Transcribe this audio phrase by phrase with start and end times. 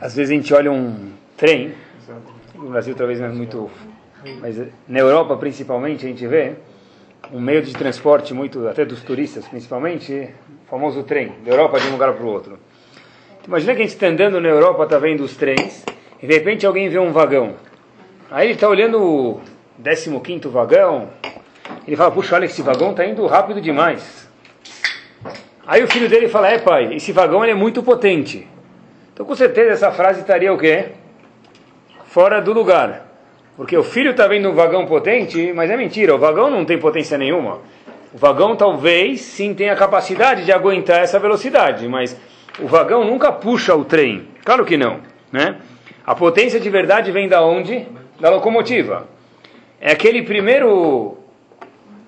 [0.00, 1.74] Às vezes a gente olha um trem,
[2.54, 3.70] no Brasil talvez não é muito,
[4.40, 6.54] mas na Europa principalmente a gente vê
[7.32, 10.30] um meio de transporte muito, até dos turistas principalmente,
[10.66, 12.58] o famoso trem, da Europa de um lugar para o outro.
[13.46, 15.84] Imagina que a gente está andando na Europa, está vendo os trens,
[16.22, 17.54] e de repente alguém vê um vagão.
[18.30, 19.40] Aí ele está olhando o
[20.20, 21.10] 15 vagão,
[21.86, 24.28] ele fala, puxa, olha, esse vagão está indo rápido demais.
[25.66, 28.48] Aí o filho dele fala, é pai, esse vagão é muito potente.
[29.14, 30.86] Então com certeza essa frase estaria o quê?
[32.06, 33.06] Fora do lugar.
[33.56, 36.76] Porque o filho está vendo um vagão potente, mas é mentira, o vagão não tem
[36.76, 37.60] potência nenhuma.
[38.12, 42.20] O vagão talvez sim tenha capacidade de aguentar essa velocidade, mas
[42.58, 44.28] o vagão nunca puxa o trem.
[44.44, 44.98] Claro que não,
[45.30, 45.56] né?
[46.04, 47.86] A potência de verdade vem da onde?
[48.20, 49.06] Da locomotiva.
[49.80, 51.18] É aquele primeiro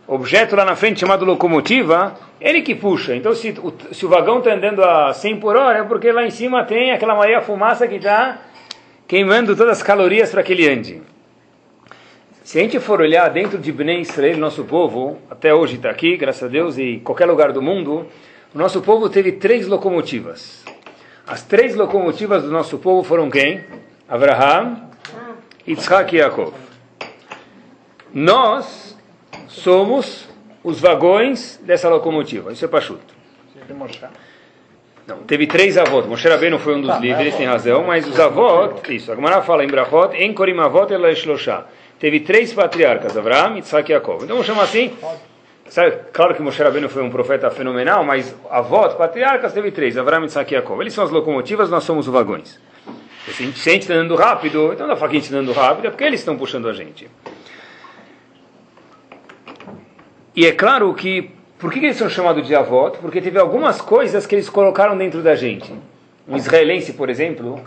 [0.06, 3.15] objeto lá na frente chamado locomotiva, ele que puxa.
[3.15, 6.24] Então, se o, se o vagão está andando a 100 por hora, é porque lá
[6.24, 8.38] em cima tem aquela Maria Fumaça que está
[9.09, 11.02] queimando todas as calorias para que ele ande.
[12.45, 16.16] Se a gente for olhar dentro de Bnei Israel, nosso povo, até hoje está aqui,
[16.16, 18.07] graças a Deus, e qualquer lugar do mundo,
[18.54, 20.65] o nosso povo teve três locomotivas.
[21.26, 23.65] As três locomotivas do nosso povo foram quem?
[24.09, 24.80] Abraham,
[25.66, 26.54] Yitzhak e Yaakov.
[28.15, 28.85] Nós
[29.57, 30.29] somos
[30.62, 32.52] os vagões dessa locomotiva.
[32.52, 33.15] Isso é pachuto.
[35.07, 36.04] Não, teve três avós.
[36.07, 39.65] Moshe Rabbeinu foi um dos líderes, tem razão, mas os avós, isso, a Gemara fala
[39.65, 41.09] em Brachot, em Korim Avot ela
[41.98, 44.24] Teve três patriarcas, Abraham, Yitzhak e Yaakov.
[44.24, 44.93] Então vamos chamar assim,
[45.68, 50.24] sabe, claro que Moshe Rabbeinu foi um profeta fenomenal, mas avós, patriarcas, teve três, Abraham,
[50.24, 50.80] Yitzhak e Yaakov.
[50.80, 52.59] Eles são as locomotivas, nós somos os vagões.
[53.26, 55.52] Se a gente está andando rápido, então não dá para que a gente está andando
[55.52, 57.09] rápido, é porque eles estão puxando a gente.
[60.37, 62.98] E é claro que, por que eles são chamados de avós?
[62.98, 65.72] Porque teve algumas coisas que eles colocaram dentro da gente.
[66.28, 67.65] Um israelense, por exemplo,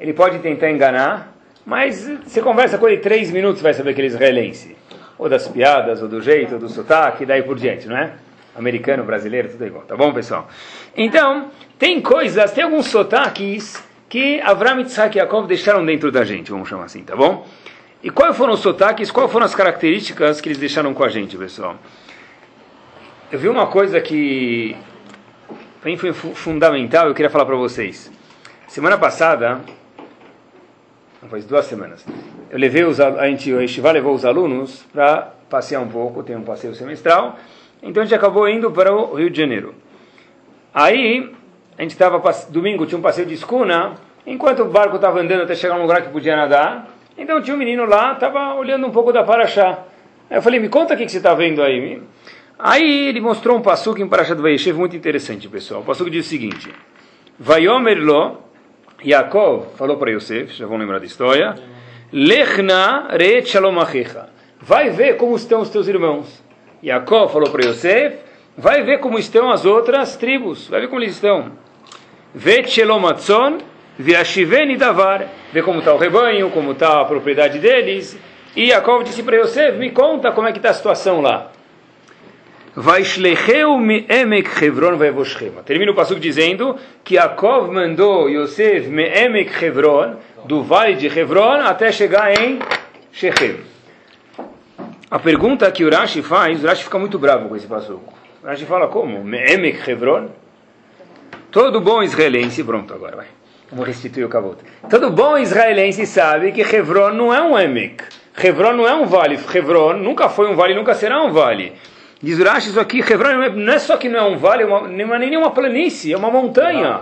[0.00, 1.32] ele pode tentar enganar,
[1.64, 4.76] mas você conversa com ele três minutos, vai saber que ele é israelense.
[5.16, 8.14] Ou das piadas, ou do jeito, ou do sotaque, e daí por diante, não é?
[8.56, 9.84] Americano, brasileiro, tudo igual.
[9.84, 10.48] Tá bom, pessoal?
[10.96, 16.50] Então, tem coisas, tem alguns sotaques que Avram, Yitzhak e Yaakov deixaram dentro da gente,
[16.50, 17.46] vamos chamar assim, tá bom?
[18.02, 21.36] E quais foram os sotaques, quais foram as características que eles deixaram com a gente,
[21.36, 21.76] pessoal?
[23.30, 24.74] Eu vi uma coisa que
[25.80, 28.10] para mim foi fundamental, eu queria falar para vocês.
[28.68, 29.60] Semana passada,
[31.28, 32.04] faz duas semanas,
[32.50, 36.36] eu levei os, a gente, a Estivá levou os alunos para passear um pouco, tem
[36.36, 37.38] um passeio semestral,
[37.82, 39.74] então a gente acabou indo para o Rio de Janeiro.
[40.72, 41.34] Aí,
[41.76, 43.94] a gente estava, domingo tinha um passeio de escuna,
[44.26, 46.88] enquanto o barco estava andando até chegar num lugar que podia nadar,
[47.20, 49.84] então tinha um menino lá, estava olhando um pouco da Paraxá.
[50.30, 52.02] Aí eu falei, me conta o que, que você está vendo aí.
[52.58, 55.80] Aí ele mostrou um passuco em Parashat Vayeshev muito interessante, pessoal.
[55.80, 56.70] O passuco diz o seguinte:
[57.38, 58.38] Vayomer lo,
[59.04, 61.54] Yaakov falou para Yosef, já vão lembrar da história,
[62.12, 63.76] Lechna re shalom.
[64.60, 66.42] Vai ver como estão os teus irmãos.
[66.82, 68.18] Yaakov falou para Yosef,
[68.56, 71.52] vai ver como estão as outras tribos, vai ver como eles estão.
[72.34, 73.04] Vet shalom
[74.00, 78.18] viashiveni davar ver como está o rebanho, como está a propriedade deles.
[78.56, 81.52] E Yaakov disse para Yosef, me conta como é que está a situação lá.
[85.64, 91.92] Termina o passo dizendo que Yaakov mandou Yosef me'emek Hebron, do vale de Hebron, até
[91.92, 92.60] chegar em
[93.12, 93.56] Shechem.
[95.10, 98.00] A pergunta que o Rashi faz, o Rashi fica muito bravo com esse passo.
[98.42, 99.24] O Rashi fala como?
[99.24, 99.80] Me'emek?
[101.50, 103.39] Todo bom israelense, pronto, agora vai.
[103.70, 104.58] Vamos restituir o kavod.
[104.88, 108.02] Todo bom israelense sabe que Hebron não é um emek.
[108.42, 109.38] Hebron não é um vale.
[109.54, 111.72] Hebron nunca foi um vale, nunca será um vale.
[112.20, 114.66] Diz Urash, isso aqui, Hebron não é, é, só que não é um vale, é
[114.66, 117.00] uma, não é nem uma planície, é uma montanha.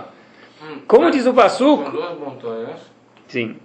[0.61, 1.83] Hum, Como diz o Passuco?
[1.83, 2.79] São duas montanhas.
[3.27, 3.57] Sim.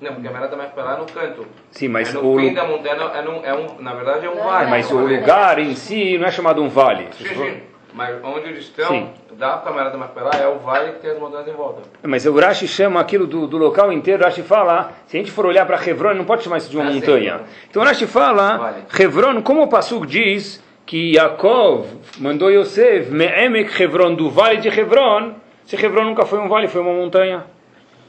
[0.00, 1.46] Não, porque a Merata Machpelah é no canto.
[1.70, 4.30] Sim, mas é no o fim da montanha, é, no, é um, na verdade é
[4.30, 4.70] um vale.
[4.70, 7.08] Mas o lugar em si não é chamado um vale.
[7.16, 7.60] Sim, sim.
[7.94, 9.08] Mas onde eles estão, sim.
[9.38, 11.82] da Camarada da Macpelá é o vale que tem as montanhas em volta.
[12.02, 15.30] Mas o Rashi chama aquilo do, do local inteiro, o Rashi fala, se a gente
[15.30, 17.38] for olhar para Hebron, não pode chamar isso de uma ah, montanha.
[17.38, 17.44] Sim.
[17.70, 18.82] Então o Rashi fala, vale.
[18.98, 21.86] Hebron, como o Passuk diz, que Yaakov
[22.18, 26.80] mandou Yosef, Me'emek Hebron, do vale de Hebron, se Hebron nunca foi um vale, foi
[26.80, 27.44] uma montanha.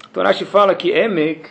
[0.09, 1.47] Então o Rashi fala que Emek,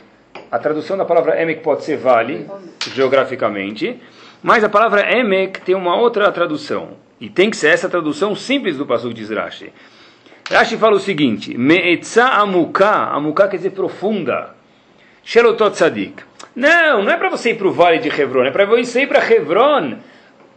[0.50, 2.50] a tradução da palavra Emek pode ser vale,
[2.92, 4.02] geograficamente,
[4.42, 7.03] mas a palavra Emek tem uma outra tradução.
[7.20, 9.72] E tem que ser essa tradução simples do Pasuk de Rashi.
[10.50, 14.55] Rashi fala o seguinte: Me'etza amuka, amuka quer dizer profunda.
[15.22, 16.22] Shelotot tzadik.
[16.55, 19.08] Não, não é para você ir para o vale de Hebron, é para você ir
[19.08, 19.96] para Hebron,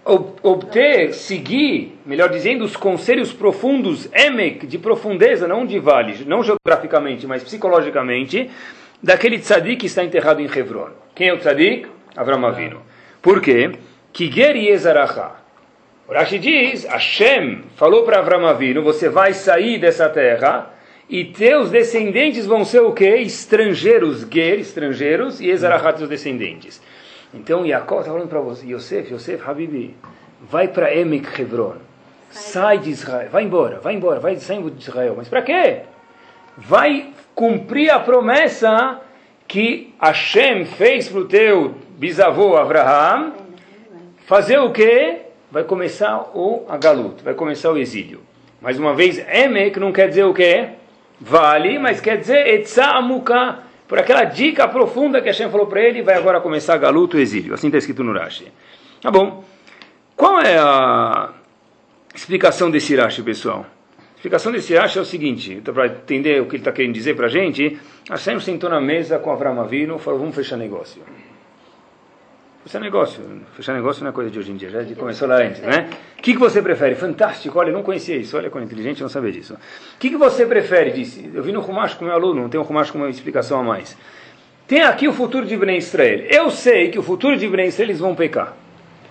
[0.06, 7.25] obter, seguir, melhor dizendo, os conselhos profundos, emek, de profundeza, não de vale, não geograficamente,
[7.25, 8.50] mas psicologicamente,
[9.01, 10.89] daquele tzadik que está enterrado em Hebron.
[11.15, 11.88] Quem é o tzadik?
[12.15, 12.81] Avram Avinu.
[13.21, 13.71] Por quê?
[14.13, 15.46] Kiger Yezaracha.
[16.07, 20.74] O Rashi diz, Hashem falou para Avram Avinu, você vai sair dessa terra
[21.09, 23.18] e teus descendentes vão ser o quê?
[23.18, 26.81] Estrangeiros, ger, estrangeiros, e Ezarachat, teus descendentes.
[27.33, 29.98] Então Yaakov está falando para você, Yosef, Yosef, Habibi,
[30.50, 31.75] vai para Emek Hebron,
[32.30, 35.13] sai de Israel, vai embora, vai embora, vai sair de Israel.
[35.18, 35.81] Mas para quê?
[36.57, 39.01] Vai cumprir a promessa
[39.45, 43.33] que Hashem fez para o teu bisavô Abraham,
[44.25, 45.26] fazer o quê?
[45.49, 48.19] Vai começar o Agalut, vai começar o exílio.
[48.61, 50.69] Mais uma vez, Emek não quer dizer o quê?
[51.21, 56.15] Vale, mas quer dizer Etzamuka, por aquela dica profunda que Hashem falou para ele, vai
[56.15, 57.53] agora começar Galuto o exílio.
[57.53, 58.51] Assim está escrito no Rashi.
[59.01, 59.44] Tá bom.
[60.17, 61.29] Qual é a
[62.13, 63.65] explicação desse Rashi, pessoal?
[63.99, 66.94] A explicação desse Rashi é o seguinte, então, para entender o que ele está querendo
[66.94, 67.79] dizer para a gente,
[68.09, 71.01] Hashem sentou na mesa com Avram Avinu e falou, vamos fechar negócio.
[72.68, 73.24] Fechar negócio.
[73.54, 75.90] Fechar negócio não é coisa de hoje em dia, já começou lá antes, né?
[76.19, 76.96] O que, que você prefere?
[76.96, 79.54] Fantástico, olha, não conhecia isso, olha é inteligente, não sabia disso.
[79.54, 79.58] O
[79.98, 80.92] que, que você prefere?
[80.92, 83.62] Disse, eu vi no Rumash com meu aluno, não tem um Rumash com uma explicação
[83.62, 83.98] a mais.
[84.68, 86.25] Tem aqui o futuro de Bnei Israel.
[86.30, 88.54] Eu sei que o futuro de Bnei Israel eles vão pecar.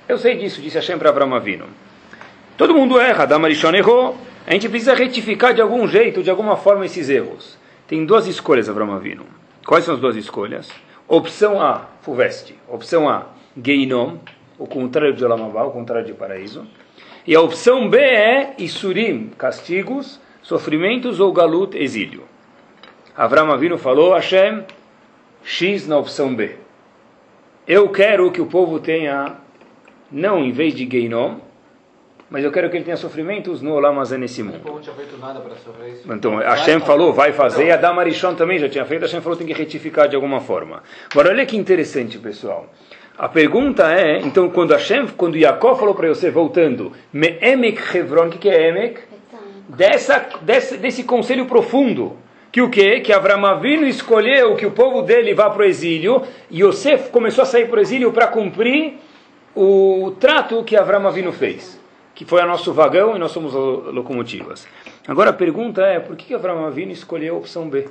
[0.07, 1.65] Eu sei disso, disse Hashem para Abraão Avino.
[2.59, 4.19] Todo mundo erra, Damarishon errou.
[4.47, 7.57] A gente precisa retificar de algum jeito, de alguma forma, esses erros.
[7.89, 9.25] Tem duas escolhas, Abraão Avino.
[9.65, 10.69] Quais são as duas escolhas?
[11.09, 12.55] Opção A, Fuveste.
[12.69, 14.19] Opção A, Geinom,
[14.59, 16.67] o contrário de Olamabá, o contrário de paraíso.
[17.27, 22.25] E a opção B é Isurim, castigos, sofrimentos ou Galut, exílio.
[23.17, 24.65] Avram Avinu falou, Hashem,
[25.43, 26.57] X na opção B.
[27.67, 29.37] Eu quero que o povo tenha,
[30.11, 31.39] não em vez de Geinom,
[32.29, 34.57] mas eu quero que ele tenha sofrimentos no Olamazé nesse mundo.
[34.57, 36.13] O povo não tinha feito nada para sofrer isso.
[36.13, 39.47] Então, Hashem falou, vai fazer, e Adam Arishon também já tinha feito, Hashem falou, tem
[39.47, 40.83] que retificar de alguma forma.
[41.11, 42.69] Agora, olha que interessante, pessoal.
[43.19, 48.27] A pergunta é, então, quando Hashem, quando Yaakov falou para você, voltando, Me Emek Hebron,
[48.27, 49.01] o que, que é Emek?
[49.69, 52.17] Dessa, desse, desse conselho profundo,
[52.53, 53.01] que o quê?
[53.01, 57.43] Que Avram Avinu escolheu que o povo dele vá para o exílio, e Yosef começou
[57.43, 58.99] a sair para o exílio para cumprir
[59.55, 61.81] o trato que Avram Avinu fez,
[62.15, 64.69] que foi a nosso vagão e nós somos locomotivas.
[65.09, 67.89] Agora a pergunta é, por que Avram Avinu escolheu a opção B?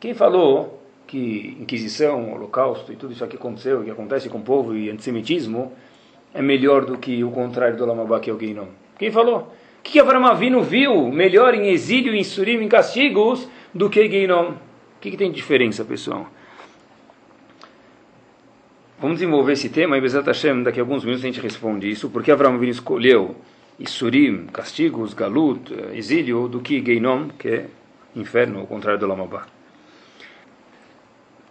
[0.00, 0.77] Quem falou
[1.08, 5.72] que Inquisição, Holocausto e tudo isso que aconteceu, que acontece com o povo e antissemitismo,
[6.34, 8.68] é melhor do que o contrário do Lamabá, que é o Geinom.
[8.98, 9.52] Quem falou?
[9.78, 14.50] O que Avram Avinu viu melhor em exílio, em Surim, em castigos, do que Geinom?
[14.50, 16.28] O que, que tem de diferença, pessoal?
[19.00, 22.10] Vamos desenvolver esse tema e Bezat Hashem, daqui a alguns minutos a gente responde isso.
[22.10, 23.34] Por que Avram Avinu escolheu
[23.78, 27.66] Isurim, castigos, Galut, exílio, do que Geinom, que é
[28.14, 29.57] inferno, o contrário do Lamabá?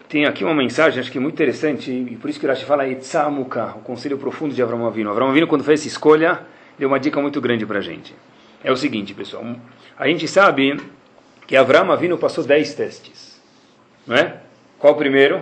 [0.09, 3.74] Tem aqui uma mensagem, acho que muito interessante, e por isso que Rashi fala Etzamuka,
[3.75, 5.09] o conselho profundo de Avram Avinu.
[5.09, 6.39] Avram Avinu, quando fez essa escolha,
[6.80, 8.15] deu uma dica muito grande para a gente.
[8.63, 9.45] É o seguinte, pessoal,
[9.98, 10.80] a gente sabe
[11.45, 13.42] que Avram Avinu passou 10 testes,
[14.06, 14.38] não é?
[14.80, 15.42] Qual o primeiro?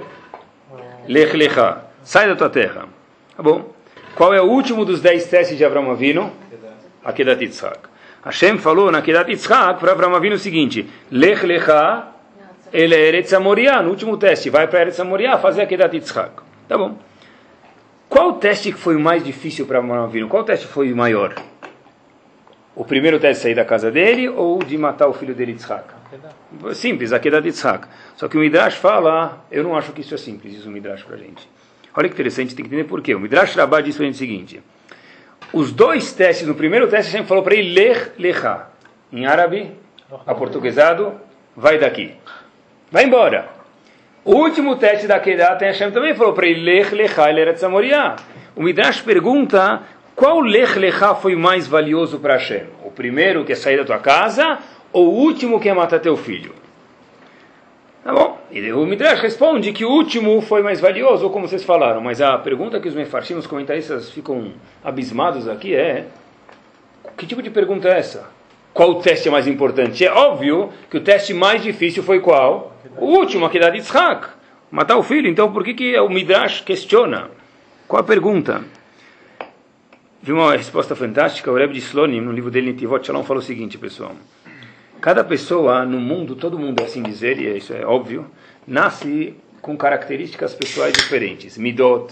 [1.08, 2.88] Lech Lecha, sai da tua terra.
[3.38, 3.72] Tá bom.
[4.16, 6.32] Qual é o último dos 10 testes de Avram Avinu?
[7.04, 7.80] Akedat Yitzhak.
[8.24, 12.15] Hashem falou na Akedat Yitzhak para Avram Avinu o seguinte, Lech Lecha
[12.76, 16.32] ele é Eretz Amoriá, no último teste, vai para Eretz Amoriá fazer a Kedat Yitzhak.
[16.68, 16.98] Tá bom.
[18.10, 20.28] Qual o teste que foi mais difícil para Avinu?
[20.28, 21.34] Qual o teste foi maior?
[22.76, 25.86] O primeiro teste sair da casa dele ou de matar o filho dele Yitzhak?
[26.74, 27.88] Simples, a Kedat Yitzhak.
[28.18, 31.04] Só que o Midrash fala, eu não acho que isso é simples, diz o Midrash
[31.04, 31.50] para a gente.
[31.96, 33.16] Olha que interessante, tem que entender por quê.
[33.16, 34.64] O Midrash Rabbah diz para a gente o seguinte:
[35.54, 38.68] os dois testes, no primeiro teste gente falou para ele ler, lecha.
[39.14, 39.72] Em árabe,
[40.26, 41.14] aportuguesado,
[41.56, 42.14] vai daqui.
[42.92, 43.50] Vai embora.
[44.24, 48.16] O último teste da Kedah, tem Hashem também falou para ele, Lech Lecha Eretz Amoriá.
[48.56, 49.84] O Midrash pergunta,
[50.16, 52.64] qual Lech Lecha foi mais valioso para Hashem?
[52.84, 54.60] O primeiro que é sair da tua casa,
[54.92, 56.54] ou o último que é matar teu filho?
[58.04, 58.38] Tá bom.
[58.52, 62.02] E o Midrash responde que o último foi mais valioso, como vocês falaram.
[62.02, 66.06] Mas a pergunta que os mefarshim, os comentaristas, ficam abismados aqui é:
[67.18, 68.30] que tipo de pergunta é essa?
[68.74, 70.06] Qual o teste é mais importante?
[70.06, 72.75] É óbvio que o teste mais difícil foi qual?
[72.98, 74.28] O último, aquele de Yitzhak.
[74.72, 75.30] Matar o filho.
[75.30, 77.30] Então, por que, que o Midrash questiona?
[77.88, 78.64] Qual a pergunta?
[80.22, 81.52] Vi uma resposta fantástica.
[81.52, 84.16] O Rebbe de Slonim, no livro dele, Nitivot Shalom, falou o seguinte, pessoal.
[85.00, 88.26] Cada pessoa no mundo, todo mundo é assim dizer, e isso é óbvio,
[88.66, 91.58] nasce com características pessoais diferentes.
[91.58, 92.12] Midot,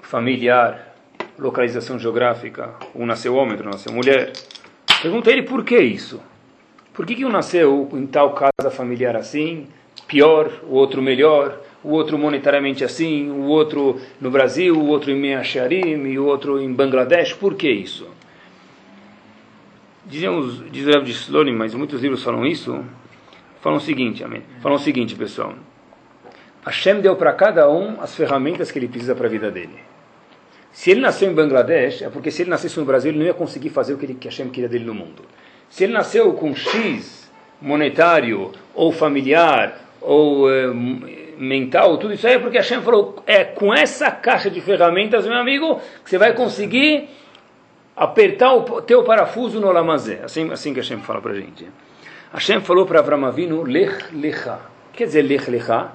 [0.00, 0.94] familiar,
[1.38, 2.74] localização geográfica.
[2.94, 4.32] Um nasceu homem, outro nasceu mulher.
[5.02, 6.20] Pergunta ele por que isso?
[6.94, 9.66] Por que, que um nasceu em tal casa familiar assim,
[10.06, 15.16] pior, o outro melhor, o outro monetariamente assim, o outro no Brasil, o outro em
[15.16, 17.32] Meacharim, e o outro em Bangladesh?
[17.34, 18.08] Por que isso?
[20.06, 22.84] Diziam os, diz o de Slonim, mas muitos livros falam isso,
[23.60, 24.44] falam o seguinte, amém?
[24.62, 25.54] Falam o seguinte, pessoal.
[26.64, 29.78] Hashem deu para cada um as ferramentas que ele precisa para a vida dele.
[30.70, 33.34] Se ele nasceu em Bangladesh, é porque se ele nascesse no Brasil, ele não ia
[33.34, 35.22] conseguir fazer o que, ele, que Hashem queria dele no mundo.
[35.74, 37.28] Se ele nasceu com X
[37.60, 40.68] monetário, ou familiar, ou eh,
[41.36, 45.36] mental, tudo isso aí é porque Hashem falou, é com essa caixa de ferramentas, meu
[45.36, 47.08] amigo, que você vai conseguir
[47.96, 50.20] apertar o teu parafuso no lamazé.
[50.22, 51.66] Assim, assim que Hashem fala para a gente.
[52.32, 54.60] Hashem falou para Avram Avinu, lech lecha.
[54.92, 55.90] Quer dizer lech lecha?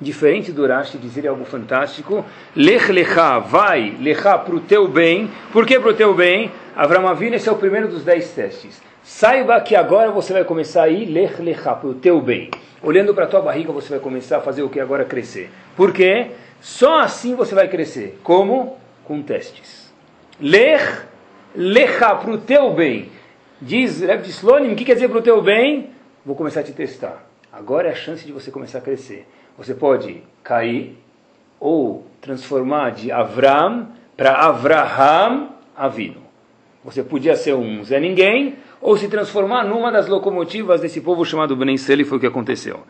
[0.00, 2.24] Diferente do Rashi dizer algo fantástico.
[2.56, 5.30] Lech lecha, vai, lecha para o teu bem.
[5.52, 6.50] Por que para o teu bem?
[6.74, 8.88] Avram Avinu, esse é o primeiro dos dez testes.
[9.02, 12.50] Saiba que agora você vai começar a ir lech lecha, para o teu bem.
[12.82, 15.50] Olhando para a tua barriga, você vai começar a fazer o que agora crescer.
[15.76, 16.32] Por quê?
[16.60, 18.18] Só assim você vai crescer.
[18.22, 18.78] Como?
[19.04, 19.92] Com testes.
[20.40, 21.06] Lech
[21.54, 23.10] lecha, para o teu bem.
[23.60, 25.90] Diz Reb Slonim, o que quer dizer para o teu bem?
[26.24, 27.26] Vou começar a te testar.
[27.52, 29.26] Agora é a chance de você começar a crescer.
[29.58, 30.96] Você pode cair
[31.58, 36.22] ou transformar de Avram para Avraham Avino.
[36.84, 41.54] Você podia ser um Zé Ninguém ou se transformar numa das locomotivas desse povo chamado
[41.54, 42.80] Bnei Seli, foi o que aconteceu.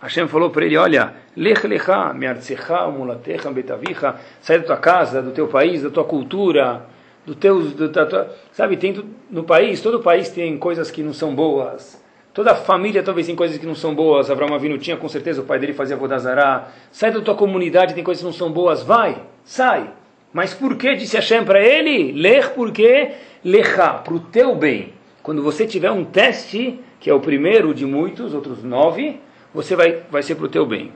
[0.00, 5.30] Hashem falou para ele, olha, lech lecha, me'artzecha, mulatecha, betavicha, sai da tua casa, do
[5.30, 6.86] teu país, da tua cultura,
[7.24, 11.12] do teu, do, da tua, sabe, tem no país, todo país tem coisas que não
[11.12, 12.02] são boas.
[12.34, 14.30] Toda família talvez tem coisas que não são boas.
[14.30, 16.68] Abraão Avinu tinha, com certeza, o pai dele fazia vodazará.
[16.90, 18.82] Sai da tua comunidade, tem coisas que não são boas.
[18.82, 19.90] Vai, sai.
[20.32, 22.10] Mas por que disse Hashem para ele?
[22.12, 23.10] Ler porque
[23.44, 24.94] lecha, para o teu bem.
[25.22, 29.20] Quando você tiver um teste, que é o primeiro de muitos, outros nove,
[29.54, 30.92] você vai, vai ser para o teu bem.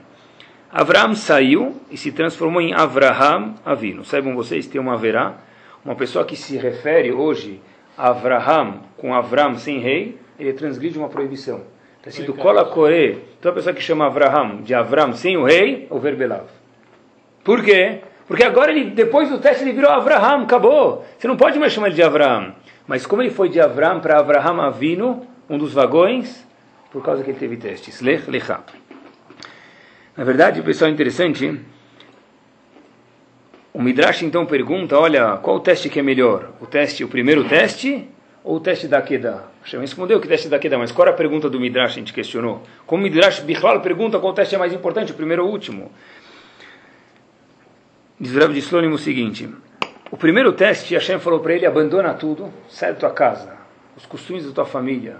[0.71, 4.03] Avraham saiu e se transformou em Avraham Avinu.
[4.03, 5.37] Saibam vocês, tem uma verá
[5.87, 7.61] uma pessoa que se refere hoje
[7.97, 11.61] a Avraham com Avram sem rei, ele transgride uma proibição.
[11.97, 15.97] Está escrito Kola Kore, toda pessoa que chama Avraham de Avram sem o rei, o
[15.97, 16.43] verbelav.
[17.41, 17.99] Por quê?
[18.27, 21.05] Porque agora ele, depois do teste, ele virou Avraham, acabou.
[21.17, 22.53] Você não pode mais chamar ele de Avraham.
[22.87, 26.45] Mas como ele foi de Avram para Avraham Avino, um dos vagões,
[26.91, 28.01] por causa que ele teve testes.
[28.01, 28.61] Lech lecha.
[30.15, 31.59] Na verdade, pessoal é interessante
[33.77, 36.51] o Midrash então pergunta, olha, qual o teste que é melhor?
[36.59, 38.09] O teste, o primeiro teste
[38.43, 39.43] ou o teste da Kedah?
[39.61, 41.91] Hashem respondeu que teste da Kedah, mas qual a pergunta do Midrash?
[41.91, 42.63] A gente questionou.
[42.87, 45.91] Como o Midrash Bichlal pergunta qual teste é mais importante, o primeiro ou o último?
[48.19, 49.47] Diz Rav de Slonim o seguinte,
[50.11, 53.57] o primeiro teste, Hashem falou para ele, abandona tudo, sai da tua casa,
[53.95, 55.17] os costumes da tua família,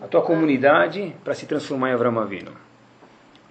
[0.00, 2.52] a tua comunidade, para se transformar em Avram Avinu.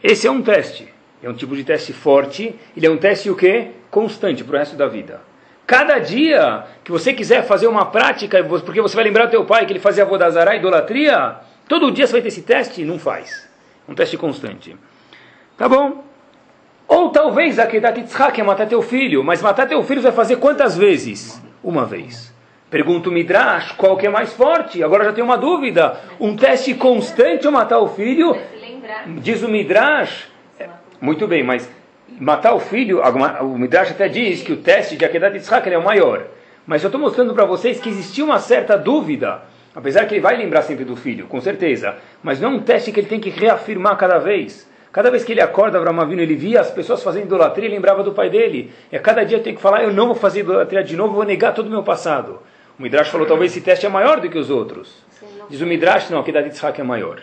[0.04, 0.94] Esse é um teste.
[1.24, 3.72] É um tipo de teste forte, ele é um teste o quê?
[3.92, 5.22] Constante para o resto da vida.
[5.68, 9.66] Cada dia que você quiser fazer uma prática, porque você vai lembrar do teu pai
[9.66, 11.36] que ele fazia vodazará, idolatria,
[11.68, 12.84] todo dia você vai ter esse teste?
[12.84, 13.48] Não faz.
[13.88, 14.76] Um teste constante.
[15.56, 16.04] Tá bom?
[16.92, 20.36] Ou talvez a Kedat Yitzhak é matar teu filho, mas matar teu filho vai fazer
[20.36, 21.42] quantas vezes?
[21.64, 22.36] Uma vez.
[22.70, 24.84] Pergunta o Midrash, qual que é mais forte?
[24.84, 26.02] Agora já tenho uma dúvida.
[26.20, 28.36] Um teste constante ou matar o filho?
[29.22, 30.28] Diz o Midrash,
[31.00, 31.72] muito bem, mas
[32.20, 35.86] matar o filho, o Midrash até diz que o teste de Akedat Yitzhak é o
[35.86, 36.26] maior.
[36.68, 39.44] Mas eu estou mostrando para vocês que existia uma certa dúvida,
[39.74, 41.96] apesar que ele vai lembrar sempre do filho, com certeza.
[42.22, 44.70] Mas não é um teste que ele tem que reafirmar cada vez.
[44.92, 48.04] Cada vez que ele acorda, Abraão Avinu, ele via as pessoas fazendo idolatria e lembrava
[48.04, 48.72] do pai dele.
[48.92, 51.24] E a cada dia tem que falar, eu não vou fazer idolatria de novo, vou
[51.24, 52.40] negar todo o meu passado.
[52.78, 54.94] O Midrash falou, talvez esse teste é maior do que os outros.
[55.50, 57.22] Diz o Midrash, não, que David Yitzhak é maior.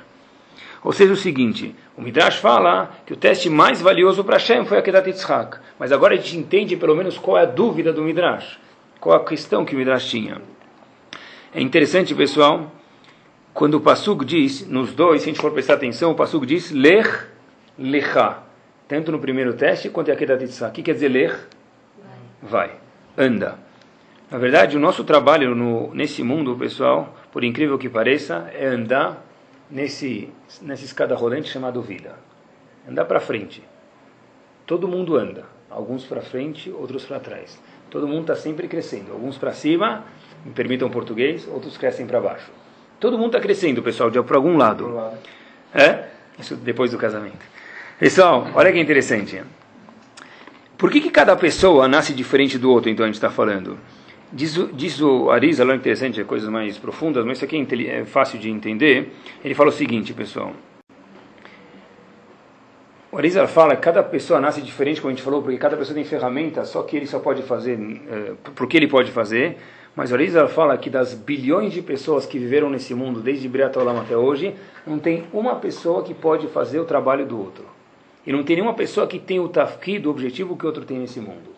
[0.83, 4.79] Ou seja, o seguinte, o Midrash fala que o teste mais valioso para Hashem foi
[4.79, 5.59] a Kedat Yitzhak.
[5.79, 8.59] Mas agora a gente entende pelo menos qual é a dúvida do Midrash.
[9.01, 10.41] Qual a questão que o Midrash tinha.
[11.55, 12.73] É interessante, pessoal,
[13.53, 16.71] quando o Pasuk diz, nos dois, se a gente for prestar atenção, o Pasuk diz
[16.71, 17.27] Lech
[17.79, 18.39] Lecha.
[18.89, 20.71] Tanto no primeiro teste quanto em Akedat Yitzhak.
[20.71, 21.35] O que quer dizer Lech?
[22.43, 22.73] Vai.
[23.17, 23.59] Anda.
[24.31, 29.25] Na verdade, o nosso trabalho no, nesse mundo, pessoal, por incrível que pareça, é andar
[29.71, 30.29] nesse,
[30.63, 32.15] nessa escada rolante chamada vida.
[32.89, 33.63] Andar para frente.
[34.67, 35.45] Todo mundo anda.
[35.71, 37.61] Alguns para frente, outros para trás.
[37.91, 39.13] Todo mundo está sempre crescendo.
[39.13, 40.05] Alguns para cima,
[40.45, 42.51] me permitam português, outros crescem para baixo.
[42.99, 45.13] Todo mundo está crescendo, pessoal, de para algum lado.
[45.75, 46.07] É?
[46.39, 47.58] Isso depois do casamento.
[47.99, 49.43] Pessoal, olha que interessante.
[50.77, 53.77] Por que, que cada pessoa nasce diferente do outro, então a gente está falando?
[54.33, 57.57] Diz, diz o Arisa, lá interessante, é coisas mais profundas, mas isso aqui
[57.89, 59.13] é, é fácil de entender.
[59.45, 60.53] Ele fala o seguinte, pessoal.
[63.11, 65.95] O Arizal fala que cada pessoa nasce diferente, como a gente falou, porque cada pessoa
[65.97, 67.77] tem ferramenta, só que ele só pode fazer,
[68.09, 69.57] é, porque ele pode fazer.
[69.97, 73.77] Mas o Arizal fala que das bilhões de pessoas que viveram nesse mundo, desde Briat
[73.77, 74.55] Olam até hoje,
[74.87, 77.78] não tem uma pessoa que pode fazer o trabalho do outro.
[78.29, 81.19] E não tem nenhuma pessoa que tem o tafki do objetivo que outro tem nesse
[81.19, 81.57] mundo.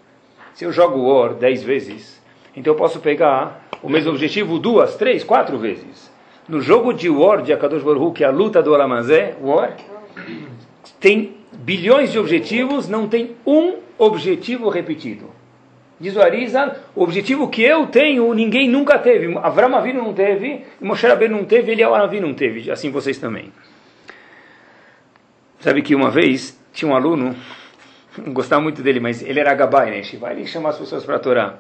[0.55, 2.23] Se eu jogo War dez vezes,
[2.55, 6.09] então eu posso pegar o mesmo objetivo duas, três, quatro vezes.
[6.49, 9.77] No jogo de War de Akadosh Baruch que é a luta do Olamazé, War,
[11.01, 15.29] tem bilhões de objetivos, não tem um objetivo repetido.
[15.99, 19.37] Diz o Arizal, o objetivo que eu tenho, ninguém nunca teve.
[19.39, 23.53] Avram Avinu não teve, Moshe Rabbeinu não teve, Eliyahu Avinu não teve, assim vocês também.
[25.59, 27.35] Sabe que uma vez tinha um aluno,
[28.29, 30.03] gostava muito dele, mas ele era gabai, né?
[30.19, 31.57] Vai ele chamar as pessoas para a Torá.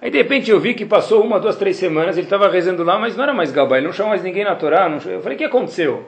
[0.00, 2.98] Aí de repente eu vi que passou uma, duas, três semanas, ele estava rezando lá,
[2.98, 4.88] mas não era mais gabai, ele não chamou mais ninguém na Torá.
[4.88, 4.98] Não...
[5.10, 5.96] Eu falei, o que aconteceu?
[5.96, 6.04] Ele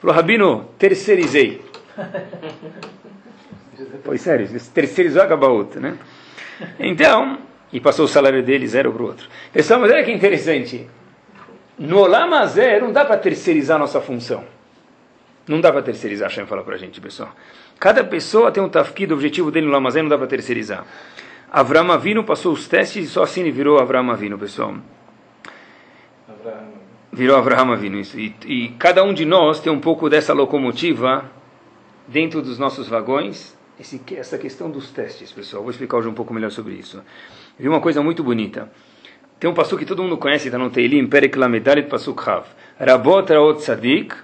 [0.00, 1.60] falou, Rabino, terceirizei.
[4.04, 5.98] Foi sério, terceirizou a gabaúta, né?
[6.78, 7.38] Então,
[7.72, 9.28] e passou o salário dele zero para o outro.
[9.52, 10.88] Pessoal, mas olha que interessante.
[11.78, 14.44] No Olamazé não dá para terceirizar a nossa função.
[15.48, 17.34] Não dá para terceirizar, Hashem fala para a gente, pessoal.
[17.82, 20.86] Cada pessoa tem um tafkid, o objetivo dele no Lamazé não dá para terceirizar.
[21.50, 24.76] Avram Avinu passou os testes e só assim ele virou Avram Avinu, pessoal.
[27.12, 28.16] Virou Avram Avinu, isso.
[28.20, 31.28] E, e cada um de nós tem um pouco dessa locomotiva
[32.06, 33.58] dentro dos nossos vagões.
[33.80, 35.64] Esse, essa questão dos testes, pessoal.
[35.64, 37.02] Vou explicar hoje um pouco melhor sobre isso.
[37.58, 38.70] Vi uma coisa muito bonita.
[39.40, 42.46] Tem um passo que todo mundo conhece, está no Teilim, Perek Lamedalit Pasuk Hav.
[42.78, 44.14] Rabot Raot Tzadik,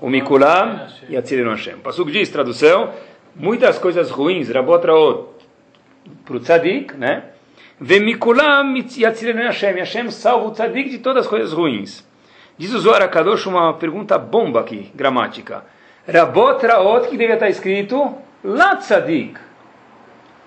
[0.00, 1.78] o Mikulam e Atzilenu Hashem.
[1.78, 2.92] Pasuk diz, tradução,
[3.34, 5.28] muitas coisas ruins, Rabot Raot,
[6.24, 7.24] para o Tzadik, né?
[7.80, 9.78] Vemikulam e Atzilenu Hashem.
[9.78, 12.06] Hashem salva o Tzadik de todas as coisas ruins.
[12.58, 15.64] Diz o Zohar Kadosh uma pergunta bomba aqui, gramática.
[16.08, 19.38] Rabot Raot, que deve estar escrito, La Tzadik.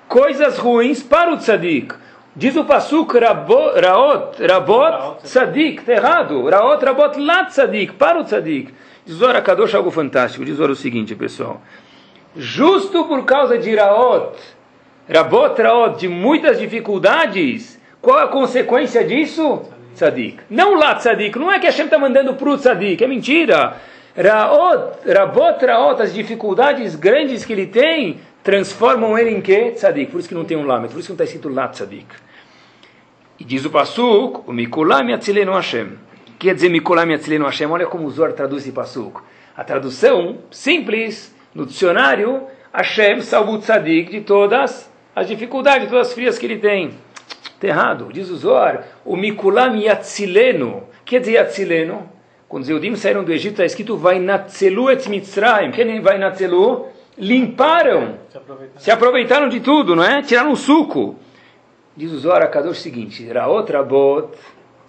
[0.07, 1.93] Coisas ruins para o Tzadik.
[2.35, 6.47] Diz o Pasuk Raot, Rabot, Tzadik, está errado.
[6.47, 8.71] Raot, Rabot, La Tzadik, para o Tzadik.
[9.05, 10.45] Diz Zora Kadosh algo fantástico.
[10.45, 11.59] Diz Zora o seguinte, pessoal.
[12.35, 14.37] Justo por causa de Raot,
[15.11, 19.63] Rabot, Raot, de muitas dificuldades, qual é a consequência disso?
[19.95, 20.39] Tzadik.
[20.49, 21.37] Não lá Tzadik.
[21.37, 23.03] Não é que Hashem está mandando para o Tzadik.
[23.03, 23.75] É mentira.
[24.15, 29.71] Raot, Rabot, Raot, as dificuldades grandes que ele tem, transformam ele em que?
[29.71, 30.11] Tzadik.
[30.11, 30.91] Por isso que não tem um Lamet.
[30.91, 32.07] Por isso que não está escrito lá Tzadik.
[33.39, 37.69] E diz o Pasuk, o Mikulam Yatzilenu Hashem quer dizer Mikolam Yatzilenu Hashem?
[37.69, 39.23] Olha como o Zohar traduz esse passuco.
[39.55, 46.07] A tradução simples, no dicionário, Hashem salva o tzadik de todas as dificuldades, de todas
[46.07, 46.91] as frias que ele tem.
[47.43, 48.09] Está errado.
[48.13, 50.83] Diz o Zohar, o Mikulam Yatzilenu.
[51.03, 52.09] Quer dizer Yatzilenu?
[52.47, 55.71] Quando os Eudim saíram do Egito, está escrito vai natzelu et mitzrayim.
[55.71, 56.87] Quem vai natzelu?
[57.19, 58.17] Limparam.
[58.29, 58.79] Se aproveitaram.
[58.79, 60.21] Se aproveitaram de tudo, não é?
[60.21, 61.17] Tiraram o suco.
[61.95, 64.29] Diz o Zohar Kadosh o seguinte, Raot Rabot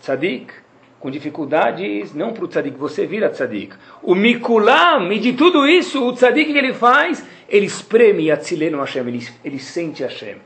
[0.01, 0.53] Tzadik
[1.01, 3.75] com dificuldades, não para o tzadik, você vira tzadik.
[4.03, 9.09] O mikulam, e de tudo isso, o tzadik que ele faz, ele espreme Yatzilenu Hashem,
[9.09, 10.37] ele, ele sente Hashem.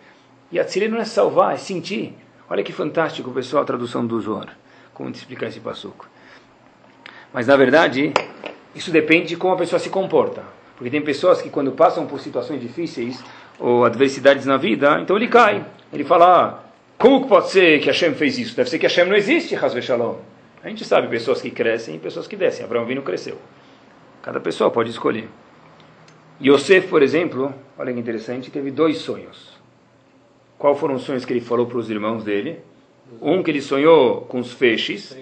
[0.53, 2.15] Yatzilenu não é salvar, é sentir.
[2.49, 4.57] Olha que fantástico, pessoal, a tradução do Zohar.
[4.95, 6.09] Como te explicar esse passuco.
[7.33, 8.13] Mas, na verdade,
[8.77, 10.45] isso depende de como a pessoa se comporta.
[10.77, 13.23] Porque tem pessoas que, quando passam por situações difíceis
[13.59, 15.65] ou adversidades na vida, então ele cai.
[15.93, 16.65] Ele fala, ah,
[16.99, 18.57] como pode ser que Hashem fez isso?
[18.57, 20.17] Deve ser que Hashem não existe, Hasve Shalom.
[20.63, 22.65] A gente sabe pessoas que crescem e pessoas que descem.
[22.65, 23.39] Abraão Vino cresceu.
[24.23, 25.29] Cada pessoa pode escolher.
[26.43, 29.53] Yosef, por exemplo, olha que interessante, teve dois sonhos.
[30.59, 32.61] Qual foram os sonhos que ele falou para os irmãos dele?
[33.21, 35.17] Um que ele sonhou com os feixes.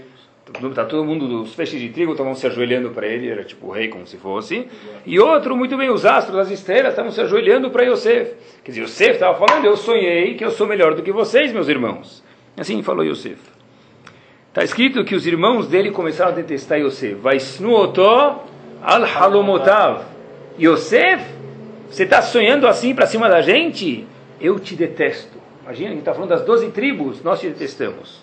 [0.74, 3.70] Tá todo mundo, os feixes de trigo estavam se ajoelhando para ele, era tipo o
[3.70, 4.68] rei como se fosse.
[5.06, 8.34] E outro, muito bem, os astros, as estrelas estavam se ajoelhando para Yosef.
[8.62, 11.68] Quer dizer, Yosef estava falando, eu sonhei que eu sou melhor do que vocês, meus
[11.68, 12.22] irmãos.
[12.56, 13.40] Assim falou Yosef.
[14.48, 17.14] Está escrito que os irmãos dele começaram a detestar Yosef.
[17.14, 18.02] Vaisnuoto
[18.82, 20.04] al halomotav.
[20.60, 21.24] Yosef,
[21.88, 24.06] você está sonhando assim para cima da gente?
[24.40, 25.38] Eu te detesto.
[25.62, 28.22] Imagina, a gente está falando das 12 tribos, nós te detestamos.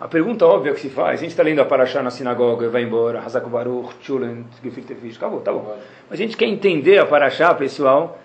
[0.00, 2.82] A pergunta óbvia que se faz, a gente está lendo a Parashá na sinagoga, vai
[2.82, 5.78] embora, Hazak Baruch, Chulent, Gefilte Fish, acabou, tá bom.
[6.10, 8.18] Mas a gente quer entender a Parashá, pessoal,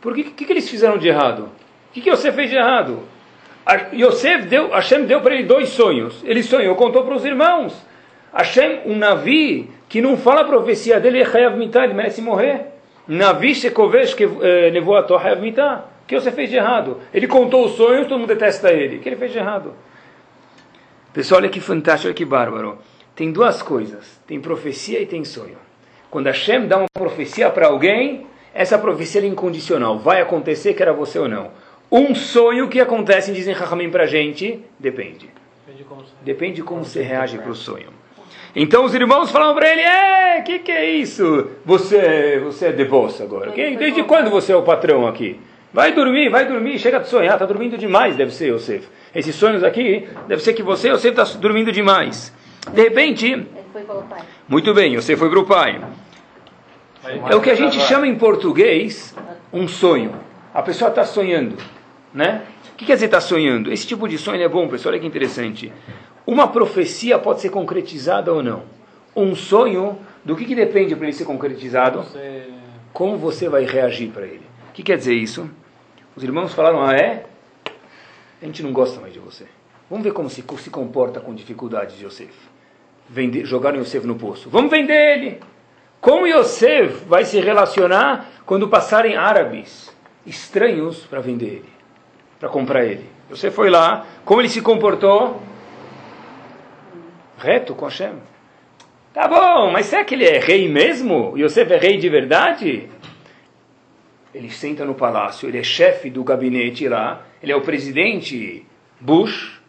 [0.00, 1.48] por que, que, que eles fizeram de errado?
[1.90, 3.00] O que, que você fez de errado?
[3.92, 6.22] Yosef deu, Hashem deu para ele dois sonhos.
[6.24, 7.74] Ele sonhou, contou para os irmãos.
[8.32, 12.66] Hashem, um Navi que não fala a profecia dele, Hayav Mitah, ele merece morrer.
[13.06, 15.84] Navi Shekovesh eh, Nevoato Hayav Mitah.
[16.06, 16.98] que você fez de errado?
[17.12, 18.96] Ele contou os sonhos, todo mundo detesta ele.
[18.96, 19.74] O que ele fez de errado?
[21.18, 22.78] Pessoal, olha que fantástico, olha que bárbaro.
[23.16, 25.58] Tem duas coisas: tem profecia e tem sonho.
[26.08, 29.98] Quando Hashem dá uma profecia para alguém, essa profecia é incondicional.
[29.98, 31.50] Vai acontecer, quer você ou não.
[31.90, 35.28] Um sonho que acontece, dizem Rahamim para a gente, depende.
[35.66, 37.88] Depende como, depende como você reage para o sonho.
[38.54, 41.50] Então os irmãos falam para ele: É, que que é isso?
[41.64, 43.50] Você, você é devoto agora.
[43.50, 45.40] desde quando você é o patrão aqui?
[45.72, 48.88] Vai dormir, vai dormir, chega de sonhar, está dormindo demais, deve ser, Yosef.
[49.14, 52.32] Esses sonhos aqui, deve ser que você, Yosef, está dormindo demais.
[52.72, 53.46] De repente,
[54.48, 55.80] muito bem, você foi para o pai.
[57.30, 59.14] É o que a gente chama em português
[59.52, 60.12] um sonho.
[60.54, 61.56] A pessoa está sonhando,
[62.14, 62.42] né?
[62.72, 63.70] O que quer dizer está sonhando?
[63.70, 65.70] Esse tipo de sonho é bom, pessoal, olha que interessante.
[66.26, 68.62] Uma profecia pode ser concretizada ou não.
[69.14, 72.04] Um sonho, do que, que depende para ele ser concretizado?
[72.92, 75.48] Como você vai reagir para ele que quer dizer isso?
[76.16, 77.26] Os irmãos falaram, ah é?
[78.40, 79.46] A gente não gosta mais de você.
[79.90, 82.34] Vamos ver como se, se comporta com dificuldades de Yosef.
[83.08, 84.50] Vender, jogaram Yosef no poço.
[84.50, 85.40] Vamos vender ele.
[86.00, 91.68] Como Yosef vai se relacionar quando passarem árabes estranhos para vender ele,
[92.38, 93.08] para comprar ele?
[93.30, 95.42] Você foi lá, como ele se comportou?
[97.38, 98.14] Reto com Hashem.
[99.12, 101.36] Tá bom, mas será que ele é rei mesmo?
[101.36, 102.88] Yosef é rei de verdade?
[104.38, 108.64] Ele senta no palácio, ele é chefe do gabinete lá, ele é o presidente
[109.00, 109.60] Bush.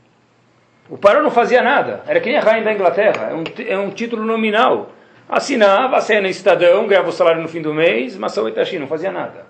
[0.87, 3.89] O Paró não fazia nada, era quem a rainha da Inglaterra, é um, é um
[3.89, 4.91] título nominal.
[5.27, 8.85] Assinava, saia no Estadão, ganhava o salário no fim do mês, mas o Itachi não
[8.85, 9.47] fazia nada.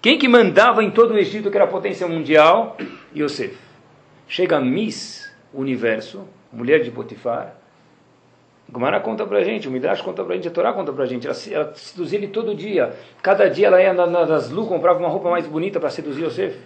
[0.00, 2.76] Quem que mandava em todo o Egito, que era a potência mundial?
[3.16, 3.56] Yosef.
[4.28, 7.56] Chega Miss Universo, mulher de Potifar,
[8.72, 11.26] Gumara conta pra gente, o Midrash conta pra gente, a Torá conta pra gente.
[11.26, 12.94] Ela, ela seduzia ele todo dia.
[13.20, 16.58] Cada dia ela ia nas Lu, comprava uma roupa mais bonita para seduzir Yosef.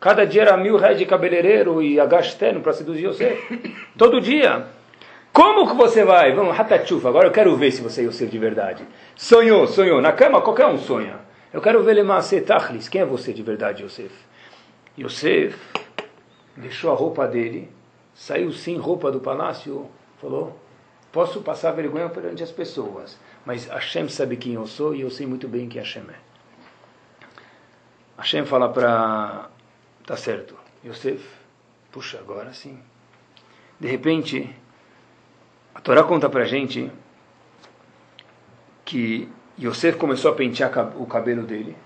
[0.00, 3.38] Cada dia era mil reais de cabeleireiro e agasterno para seduzir Yosef.
[3.98, 4.64] Todo dia.
[5.30, 6.32] Como que você vai?
[6.32, 8.82] Vamos, Hatachufa, agora eu quero ver se você é Yosef de verdade.
[9.14, 10.00] Sonhou, sonhou.
[10.00, 11.16] Na cama qualquer um sonha.
[11.52, 12.88] Eu quero ver Lemase Tachlis.
[12.88, 14.10] Quem é você de verdade, Yosef?
[14.98, 15.58] Yosef
[16.56, 17.68] deixou a roupa dele,
[18.14, 19.86] saiu sem roupa do palácio,
[20.18, 20.61] falou
[21.12, 25.26] Posso passar vergonha perante as pessoas, mas Hashem sabe quem eu sou e eu sei
[25.26, 26.32] muito bem quem Hashem é.
[28.16, 29.50] Hashem fala para.
[30.06, 31.22] Tá certo, Yosef,
[31.90, 32.78] puxa, agora sim.
[33.78, 34.48] De repente,
[35.74, 36.90] a Torá conta para gente
[38.84, 39.28] que
[39.60, 41.76] Yosef começou a pentear o cabelo dele.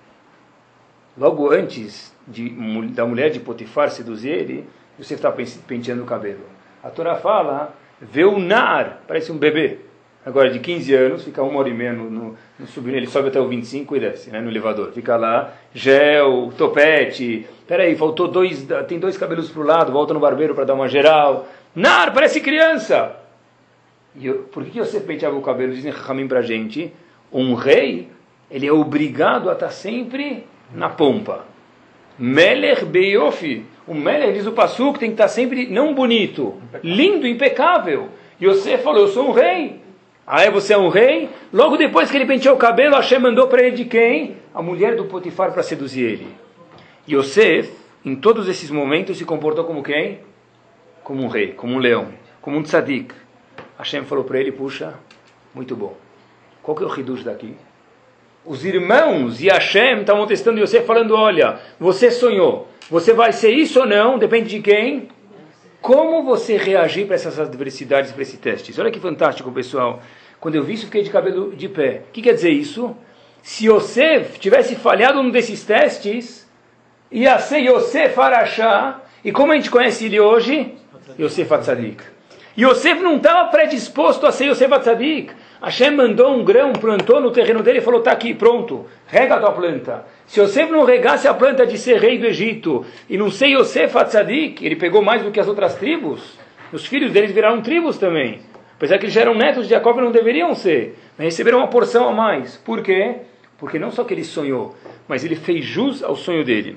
[1.19, 2.51] Logo antes de,
[2.91, 5.33] da mulher de Potifar seduzir ele, Yosef está
[5.67, 6.45] penteando o cabelo.
[6.83, 9.79] A Torá fala vê o nar, parece um bebê.
[10.25, 13.29] Agora, de 15 anos, fica uma hora e meia no, no, no subindo, ele sobe
[13.29, 14.91] até o 25 e desce, né, no elevador.
[14.93, 17.47] Fica lá, gel, topete.
[17.67, 20.89] Peraí, faltou dois, tem dois cabelos para o lado, volta no barbeiro para dar uma
[20.89, 21.47] geral.
[21.75, 23.17] Nar, parece criança.
[24.17, 25.73] E eu, por que você penteava o cabelo?
[25.73, 26.93] Dizem Ramim para gente,
[27.33, 28.09] um rei,
[28.51, 31.45] ele é obrigado a estar sempre na pompa.
[32.19, 33.65] Meler Beyofi.
[33.87, 38.09] O Meler, diz o Passuk, tem que estar sempre, não bonito, lindo, impecável.
[38.41, 39.81] E você falou, eu sou um rei.
[40.27, 41.31] Ah, é, você é um rei?
[41.53, 44.37] Logo depois que ele penteou o cabelo, Hashem mandou para ele de quem?
[44.53, 46.27] A mulher do Potifar para seduzir ele.
[47.09, 47.73] Yosef,
[48.05, 50.19] em todos esses momentos, se comportou como quem?
[51.05, 52.09] Como um rei, como um leão,
[52.43, 53.15] como um tzadik.
[53.79, 54.95] Hashem falou para ele, puxa,
[55.55, 55.97] muito bom.
[56.61, 57.55] Qual que é o reduz daqui?
[58.47, 63.81] Os irmãos e Hashem estavam testando você, falando: olha, você sonhou, você vai ser isso
[63.81, 65.09] ou não, depende de quem.
[65.81, 68.79] Como você reagir para essas adversidades, para esses testes?
[68.79, 70.03] Olha que fantástico, pessoal.
[70.41, 72.03] Quando eu vi isso, fiquei de cabelo de pé.
[72.09, 72.97] O que quer dizer isso?
[73.43, 76.49] Se Yosef tivesse falhado num desses testes,
[77.11, 79.01] ia ser Yosef Arashá.
[79.25, 80.75] E como a gente conhece ele hoje?
[81.19, 82.03] Yosef Atzadik.
[82.59, 85.33] Yosef não estava predisposto a ser Yosef Atzadik.
[85.63, 89.41] Hashem mandou um grão, plantou no terreno dele e falou: está aqui, pronto, rega a
[89.41, 90.05] tua planta.
[90.27, 93.97] Se Yosef não regasse a planta de ser rei do Egito e não ser Yosef
[93.97, 96.39] Atzadik, ele pegou mais do que as outras tribos,
[96.73, 98.41] os filhos deles viraram tribos também.
[98.77, 101.69] Apesar que eles já eram netos de Jacob e não deveriam ser, mas receberam uma
[101.69, 102.57] porção a mais.
[102.59, 103.17] Por quê?
[103.57, 104.75] Porque não só que ele sonhou,
[105.09, 106.77] mas ele fez jus ao sonho dele.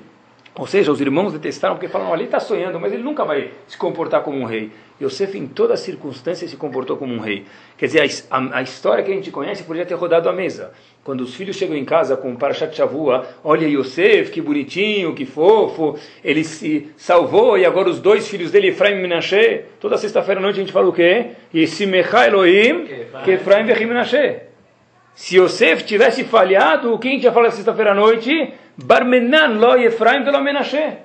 [0.54, 3.78] Ou seja, os irmãos detestaram porque falaram, ali está sonhando, mas ele nunca vai se
[3.78, 4.70] comportar como um rei.
[5.00, 7.44] Yosef, em toda circunstância, se comportou como um rei.
[7.78, 10.72] Quer dizer, a, a, história que a gente conhece podia ter rodado a mesa.
[11.04, 15.96] Quando os filhos chegam em casa com Parashat Shavua, olha Yosef, que bonitinho, que fofo,
[16.22, 20.42] ele se salvou, e agora os dois filhos dele, Efraim e Menashe, toda sexta-feira à
[20.42, 21.28] noite a gente fala o quê?
[21.54, 22.86] E Simecha Elohim,
[23.24, 24.49] que Efraim e Menashe.
[25.14, 28.54] Se Yosef tivesse falhado, quem tinha falado sexta-feira à noite?
[28.76, 30.96] Barmenan lo Efraim pelo Menashe.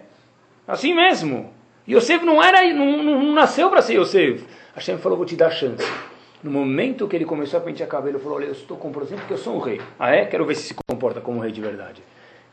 [0.67, 1.53] Assim mesmo.
[1.87, 4.45] Yosef não era, não, não nasceu para ser Yosef.
[4.73, 5.85] Hashem falou, vou te dar chance.
[6.41, 9.17] No momento que ele começou a pentear cabelo, ele falou, olha, eu estou com exemplo
[9.17, 9.81] porque eu sou um rei.
[9.99, 10.25] Ah é?
[10.25, 12.03] Quero ver se se comporta como um rei de verdade.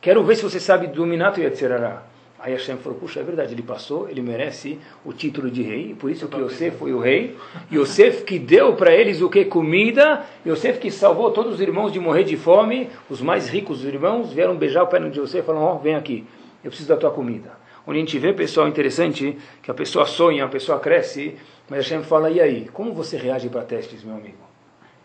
[0.01, 2.03] Quero ver se você sabe dominar o Yetzirará.
[2.43, 6.11] Aí Hashem falou, puxa, é verdade, ele passou, ele merece o título de rei, por
[6.11, 7.37] isso que Yosef foi o rei.
[7.73, 9.45] Yosef que deu para eles o que?
[9.45, 10.27] Comida.
[10.45, 12.91] Yosef que salvou todos os irmãos de morrer de fome.
[13.09, 15.79] Os mais ricos dos irmãos vieram beijar o pé de Yosef e falaram, ó, oh,
[15.79, 16.27] vem aqui,
[16.65, 17.53] eu preciso da tua comida.
[17.87, 21.37] Onde a gente vê, pessoal, interessante, que a pessoa sonha, a pessoa cresce,
[21.69, 24.43] mas Hashem fala, e aí, como você reage para testes, meu amigo?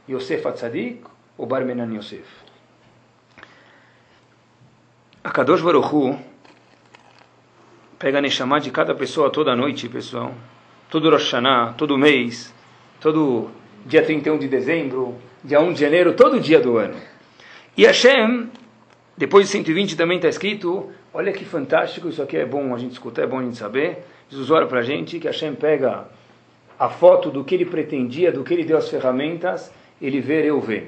[0.10, 1.02] Yosef Atzadik
[1.38, 2.26] ou Barmenan Yosef?
[5.24, 6.18] A Kadosh Baruch
[8.00, 10.34] pega a chamar de cada pessoa toda noite, pessoal.
[10.90, 12.54] Todo Rosh Hashanah, todo mês,
[13.02, 13.50] todo
[13.86, 16.96] dia 31 de dezembro, dia 1 de janeiro, todo dia do ano.
[17.76, 18.50] E Hashem,
[19.18, 22.94] depois de 120 também está escrito, olha que fantástico, isso aqui é bom a gente
[22.94, 24.06] escutar, é bom a gente saber.
[24.30, 26.06] Jesus ora para a gente que Hashem pega
[26.80, 30.86] a foto do que ele pretendia, do que ele deu as ferramentas, ele vê Reuven.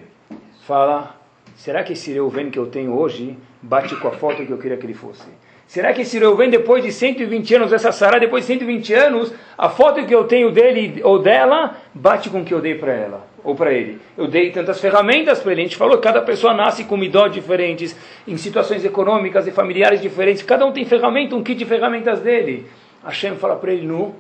[0.65, 1.15] Fala,
[1.55, 4.77] será que esse Reuven que eu tenho hoje bate com a foto que eu queria
[4.77, 5.27] que ele fosse?
[5.69, 9.69] Será que esse Reuven, depois de 120 anos, essa Sarah, depois de 120 anos, a
[9.69, 13.27] foto que eu tenho dele ou dela, bate com o que eu dei para ela
[13.43, 14.01] ou para ele?
[14.17, 15.61] Eu dei tantas ferramentas para ele.
[15.61, 17.95] A gente falou que cada pessoa nasce com idós diferentes,
[18.27, 20.41] em situações econômicas e familiares diferentes.
[20.41, 22.65] Cada um tem ferramenta, um kit de ferramentas dele.
[23.05, 24.15] Hashem fala para ele, nu,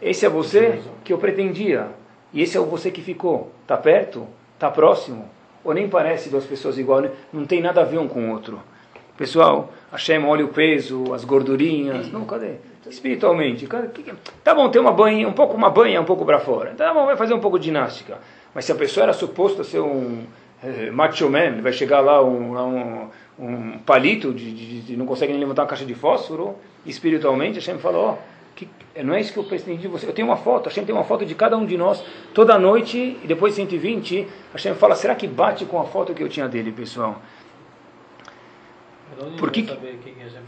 [0.00, 1.88] esse é você que eu pretendia.
[2.32, 3.52] E esse é o você que ficou.
[3.60, 4.26] Está perto?
[4.54, 5.28] Está próximo?
[5.62, 7.10] Ou nem parece duas pessoas iguais?
[7.30, 8.62] Não tem nada a ver um com o outro.
[9.16, 12.12] Pessoal, Hashem olha o peso, as gordurinhas.
[12.12, 12.56] Não, cadê?
[12.86, 13.66] Espiritualmente.
[13.66, 13.88] Cadê?
[14.44, 16.74] Tá bom, tem uma banha, um pouco uma banha, um pouco para fora.
[16.76, 18.18] Tá bom, vai fazer um pouco de ginástica.
[18.54, 20.24] Mas se a pessoa era suposta ser um
[20.62, 25.32] eh, macho man, vai chegar lá um, um, um palito de, de, de, não consegue
[25.32, 28.16] nem levantar uma caixa de fósforo, espiritualmente, Hashem falou, ó,
[28.54, 28.68] que,
[29.02, 30.06] não é isso que eu pretendi de você.
[30.06, 32.02] Eu tenho uma foto, Hashem tem uma foto de cada um de nós,
[32.32, 36.28] toda noite, e depois 120, Hashem fala, será que bate com a foto que eu
[36.28, 37.20] tinha dele, pessoal?
[39.38, 39.66] Por que,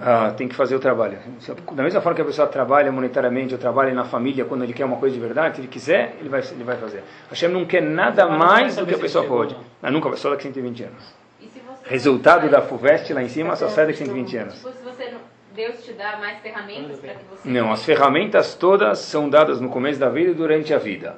[0.01, 1.19] ah, tem que fazer o trabalho.
[1.73, 4.85] Da mesma forma que a pessoa trabalha monetariamente ou trabalha na família quando ele quer
[4.85, 7.03] uma coisa de verdade, se ele quiser, ele vai, ele vai fazer.
[7.31, 9.57] Hashem não quer nada mais do que a pessoa pode.
[9.83, 11.15] Ah, nunca, só daqui a 120 anos.
[11.85, 14.55] Resultado da FUVEST lá em cima só sai daqui a 120 anos.
[14.57, 15.15] Tipo, se você,
[15.55, 17.49] Deus te dá mais ferramentas para que você...
[17.49, 21.17] Não, as ferramentas todas são dadas no começo da vida e durante a vida.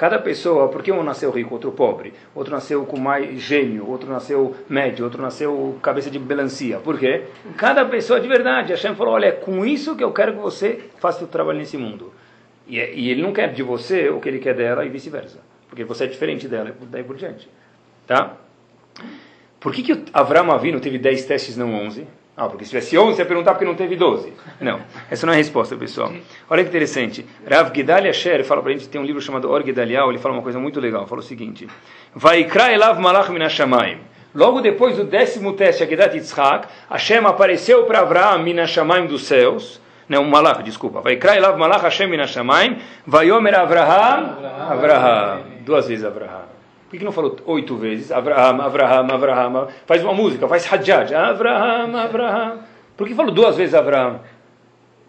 [0.00, 4.56] Cada pessoa, porque um nasceu rico, outro pobre, outro nasceu com mais gênio, outro nasceu
[4.66, 6.78] médio, outro nasceu cabeça de melancia.
[6.78, 7.24] Por quê?
[7.58, 8.72] Cada pessoa de verdade.
[8.72, 11.76] Hashem falou, olha, é com isso que eu quero que você faça o trabalho nesse
[11.76, 12.14] mundo.
[12.66, 15.38] E, é, e ele não quer de você o que ele quer dela e vice-versa.
[15.68, 17.46] Porque você é diferente dela e daí por diante.
[18.06, 18.36] Tá?
[19.60, 22.06] Por que, que Avram Avino teve 10 testes, não 11?
[22.42, 24.32] Ah, porque se tivesse 11, você ia perguntar porque não teve 12.
[24.62, 26.10] Não, essa não é a resposta, pessoal.
[26.48, 27.26] Olha que interessante.
[27.46, 30.36] Rav Gedalia Sher fala para a gente, tem um livro chamado Or Gedaliah, ele fala
[30.36, 31.06] uma coisa muito legal.
[31.06, 31.68] Fala o seguinte:
[32.14, 33.98] Vaikra elav malach minashamayim.
[34.34, 39.78] Logo depois do décimo teste, Akedat Yitzhak, Hashem apareceu para Avraham minashamayim dos céus.
[40.08, 41.02] Não, malach, desculpa.
[41.02, 42.78] Vaikra elav malach Hashem minashamayim.
[43.06, 44.38] Vayomer Avraham,
[44.70, 45.42] Avraham.
[45.66, 46.59] Duas vezes Avraham.
[46.90, 48.10] Por que não falou oito vezes?
[48.10, 49.68] Avraham, Avraham, Avraham.
[49.86, 51.14] Faz uma música, faz Hajjaj.
[51.14, 52.58] Avraham, Avraham.
[52.96, 54.18] Por que falou duas vezes Avraham?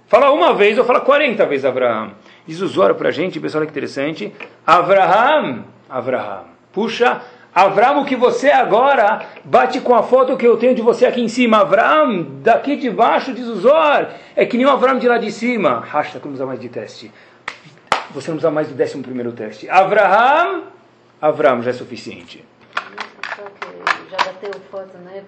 [0.05, 2.11] Fala uma vez ou fala 40 vezes Avraham.
[2.45, 4.31] Diz o usuário para a gente, pessoal, que interessante.
[4.63, 6.43] Avraham, Avraham.
[6.71, 7.19] Puxa,
[7.53, 11.19] Avraham, o que você agora bate com a foto que eu tenho de você aqui
[11.19, 11.61] em cima.
[11.61, 15.31] Avraham, daqui de baixo, diz o Zor, é que nem o Avraham de lá de
[15.31, 15.79] cima.
[15.79, 17.11] Rasta que não precisa mais de teste.
[18.11, 19.67] Você não precisa mais do décimo primeiro teste.
[19.67, 20.65] Avraham,
[21.21, 22.43] Avram já é suficiente.
[24.09, 25.23] Já bateu foto, né?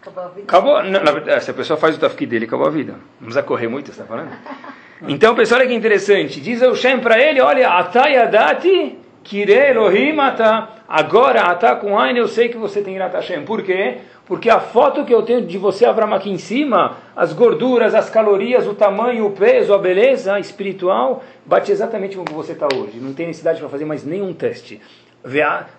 [0.00, 0.46] Acabou a vida?
[0.46, 2.92] Acabou, não, na, se a pessoa faz o tafki dele, acabou a vida.
[2.92, 4.30] Não precisa correr muito, você está falando?
[5.06, 6.40] Então, pessoal, olha que interessante.
[6.40, 10.68] Diz o Shem para ele, olha, Atayadati Kire Elohim Ata.
[10.88, 13.44] Agora, Ata com Ain, eu sei que você tem Irat Hashem.
[13.44, 13.98] Por quê?
[14.26, 18.08] Porque a foto que eu tenho de você, Avram, aqui em cima, as gorduras, as
[18.08, 22.68] calorias, o tamanho, o peso, a beleza espiritual, bate exatamente com o que você está
[22.72, 22.98] hoje.
[23.00, 24.80] Não tem necessidade para fazer mais nenhum teste.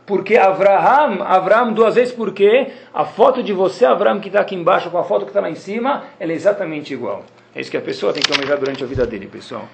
[0.06, 4.90] Porque Avraham, Avraham duas vezes porque a foto de você, Avraham, que está aqui embaixo
[4.90, 7.24] com a foto que está lá em cima, ela é exatamente igual.
[7.54, 9.68] É isso que a pessoa tem que almejar durante a vida dele, pessoal.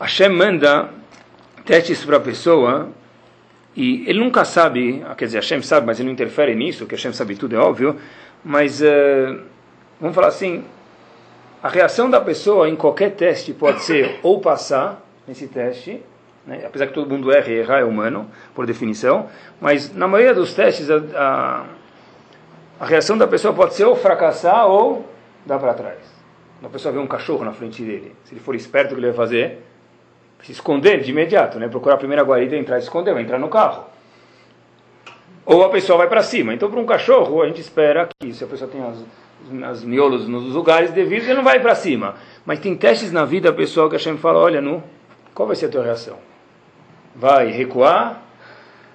[0.00, 0.90] Hashem manda
[1.66, 2.88] testes para a pessoa
[3.76, 7.12] e ele nunca sabe, quer dizer, Hashem sabe, mas ele não interfere nisso, que Hashem
[7.12, 7.98] sabe tudo, é óbvio,
[8.44, 9.40] mas uh,
[10.00, 10.64] vamos falar assim,
[11.62, 16.00] a reação da pessoa em qualquer teste pode ser ou passar nesse teste,
[16.46, 16.64] Né?
[16.66, 19.28] Apesar que todo mundo erra e errar é humano, por definição.
[19.60, 21.64] Mas na maioria dos testes, a, a,
[22.80, 25.08] a reação da pessoa pode ser ou fracassar ou
[25.44, 25.98] dar para trás.
[26.60, 28.14] Uma pessoa vê um cachorro na frente dele.
[28.24, 29.64] Se ele for esperto, o que ele vai fazer?
[30.42, 31.68] Se esconder de imediato, né?
[31.68, 33.84] procurar a primeira guarida, entrar e esconder, vai entrar no carro.
[35.44, 36.54] Ou a pessoa vai para cima.
[36.54, 38.98] Então, para um cachorro, a gente espera que, se a pessoa tem as,
[39.64, 42.14] as miolos nos lugares devidos, ele não vai para cima.
[42.44, 44.82] Mas tem testes na vida, pessoal, que a gente fala: olha, no,
[45.34, 46.29] qual vai ser a tua reação?
[47.14, 48.22] Vai recuar?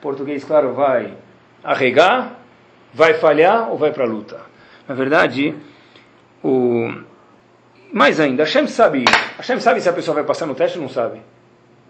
[0.02, 1.14] Português, claro, vai
[1.64, 2.40] arregar?
[2.94, 4.40] Vai falhar ou vai para a luta?
[4.88, 5.56] Na verdade,
[6.44, 6.94] o...
[7.92, 9.04] mais ainda, Hashem sabe.
[9.38, 11.22] Hashem sabe se a pessoa vai passar no teste ou não sabe.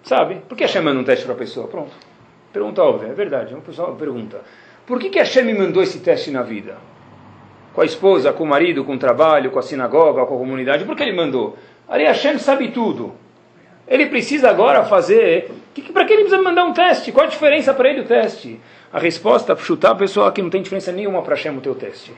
[0.04, 0.36] Sabe?
[0.48, 1.68] Por que Hashem manda um teste para a pessoa?
[1.68, 1.94] Pronto.
[2.54, 3.54] Pergunta óbvia, é verdade.
[3.54, 4.42] Uma pessoa pergunta:
[4.86, 6.78] por que, que Hashem me mandou esse teste na vida?
[7.74, 10.86] Com a esposa, com o marido, com o trabalho, com a sinagoga, com a comunidade.
[10.86, 11.58] Por que ele mandou?
[11.88, 13.14] Ali Hashem sabe tudo.
[13.88, 15.52] Ele precisa agora fazer.
[15.74, 17.12] Que, que, para que ele precisa mandar um teste?
[17.12, 18.60] Qual a diferença para ele o teste?
[18.92, 22.14] A resposta, chutar a pessoa que não tem diferença nenhuma para Hashem o teu teste.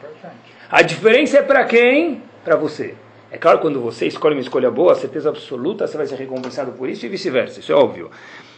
[0.70, 2.22] A diferença é para quem?
[2.44, 2.96] Para você.
[3.30, 6.88] É claro, quando você escolhe uma escolha boa, certeza absoluta, você vai ser recompensado por
[6.88, 7.60] isso e vice-versa.
[7.60, 8.10] Isso é óbvio.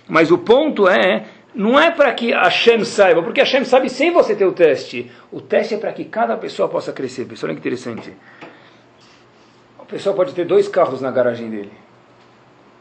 [0.07, 4.35] Mas o ponto é não é para que Hashem saiba, porque Hashem sabe sem você
[4.35, 5.11] ter o teste.
[5.31, 7.25] O teste é para que cada pessoa possa crescer.
[7.25, 8.13] Pessoal, olha que interessante.
[9.79, 11.71] A pessoa pode ter dois carros na garagem dele.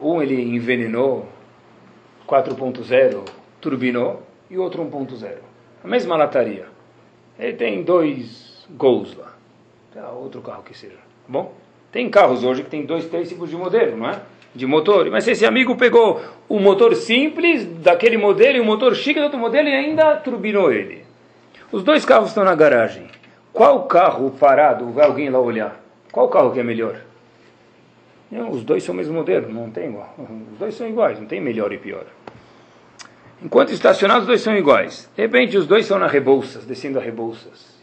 [0.01, 1.29] Um ele envenenou,
[2.27, 3.25] 4.0,
[3.61, 5.35] turbinou, e outro 1.0.
[5.83, 6.67] A mesma lataria.
[7.39, 9.35] Ele tem dois gols lá.
[10.13, 10.95] Outro carro que seja.
[10.95, 11.53] Tá bom?
[11.91, 14.21] Tem carros hoje que tem dois, três tipos de modelo, não é?
[14.55, 15.11] de motor.
[15.11, 19.25] Mas se esse amigo pegou o motor simples daquele modelo e o motor chique do
[19.25, 21.05] outro modelo e ainda turbinou ele.
[21.71, 23.07] Os dois carros estão na garagem.
[23.53, 25.81] Qual carro parado vai alguém lá olhar?
[26.11, 26.97] Qual carro que é melhor?
[28.31, 30.15] Não, os dois são o mesmo modelo, não tem igual.
[30.53, 32.05] Os dois são iguais, não tem melhor e pior.
[33.43, 35.09] Enquanto estacionados, os dois são iguais.
[35.17, 37.79] De repente, os dois estão na Rebouças, descendo a Rebouças.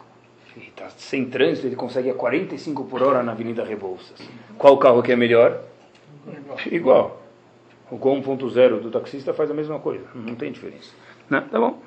[0.56, 4.18] Está sem trânsito, ele consegue a 45 por hora na Avenida Rebouças.
[4.58, 5.62] Qual carro que é melhor?
[6.72, 7.22] Igual.
[7.90, 10.06] O Gol 1.0 do taxista faz a mesma coisa.
[10.14, 10.92] Não tem diferença.
[11.30, 11.44] Né?
[11.52, 11.80] Tá bom?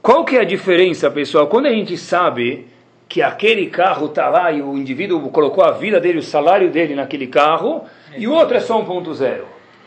[0.00, 1.46] Qual que é a diferença, pessoal?
[1.48, 2.66] Quando a gente sabe
[3.08, 6.94] que aquele carro está lá e o indivíduo colocou a vida dele, o salário dele
[6.94, 7.84] naquele carro,
[8.16, 9.42] e o outro é só 1.0,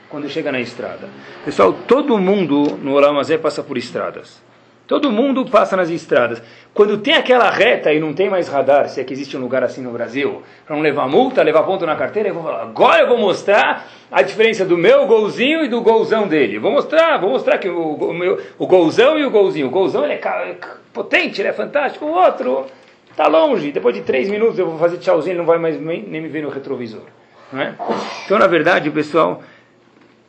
[0.10, 1.10] quando chega na estrada.
[1.44, 4.46] Pessoal, todo mundo no Olamazé passa por estradas.
[4.88, 6.42] Todo mundo passa nas estradas.
[6.74, 9.62] Quando tem aquela reta e não tem mais radar, se é que existe um lugar
[9.62, 13.02] assim no Brasil, para não levar multa, levar ponto na carteira, eu vou falar, agora
[13.02, 16.58] eu vou mostrar a diferença do meu golzinho e do golzão dele.
[16.58, 19.68] Vou mostrar, vou mostrar que o, o, meu, o golzão e o golzinho.
[19.68, 20.56] O golzão ele é
[20.94, 22.06] potente, ele é fantástico.
[22.06, 22.68] O outro
[23.18, 23.72] está longe.
[23.72, 26.44] Depois de três minutos eu vou fazer tchauzinho, ele não vai mais nem me ver
[26.44, 27.02] no retrovisor.
[27.52, 27.76] Não é?
[28.26, 29.42] Então, na verdade, pessoal,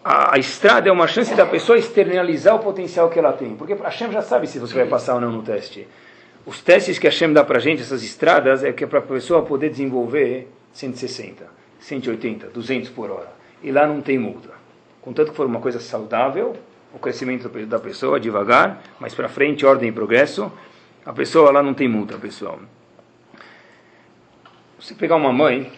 [0.03, 3.55] a, a, estrada é uma chance da pessoa externalizar o potencial que ela tem.
[3.55, 5.87] Porque a Hashem já sabe se você vai passar ou não no teste.
[6.47, 9.01] Os testes que a Hashem dá para a gente, essas estradas, é que é para
[9.01, 11.45] a pessoa poder desenvolver 160,
[11.81, 13.33] 180, 200 por hora.
[13.63, 14.51] E lá não tem multa.
[15.03, 16.57] Contanto que for uma coisa saudável,
[16.95, 20.51] o crescimento da pessoa, devagar, mas para frente, ordem e progresso,
[21.05, 22.59] a pessoa lá não tem multa, pessoal.
[24.81, 25.73] Você pegar uma mãe,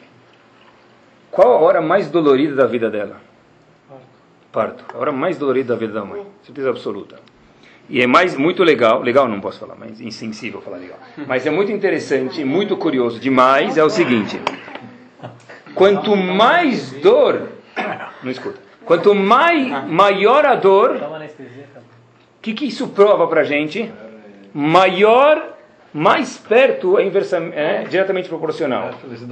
[1.30, 3.20] qual a hora mais dolorida da vida dela?
[4.52, 4.84] parto.
[4.94, 6.26] A hora mais dolorida da vida da mãe.
[6.42, 7.16] Certeza absoluta.
[7.88, 10.98] E é mais muito legal, legal não posso falar, mas insensível falar legal.
[11.26, 14.40] Mas é muito interessante, muito curioso demais é o seguinte:
[15.74, 17.48] quanto mais dor,
[18.22, 18.60] não escuta.
[18.84, 23.92] Quanto mais maior a dor, o que, que isso prova para gente?
[24.54, 25.56] Maior,
[25.92, 28.90] mais perto é, inversa, é diretamente proporcional.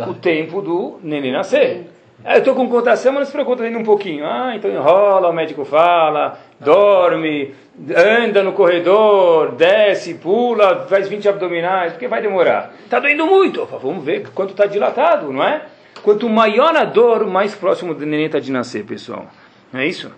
[0.09, 1.87] O tempo do neném nascer.
[2.25, 4.27] Ah, eu estou com contação, mas não se preocupa ainda um pouquinho.
[4.27, 7.55] Ah, então enrola, o médico fala, dorme,
[7.97, 12.73] anda no corredor, desce, pula, faz 20 abdominais, porque vai demorar.
[12.85, 13.64] Está doendo muito.
[13.66, 15.62] Falo, vamos ver quanto está dilatado, não é?
[16.03, 19.27] Quanto maior a dor, mais próximo do neném está de nascer, pessoal.
[19.73, 20.11] Não é isso?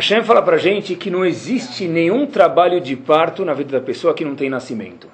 [0.00, 3.84] A Shem fala para gente que não existe nenhum trabalho de parto na vida da
[3.84, 5.06] pessoa que não tem nascimento.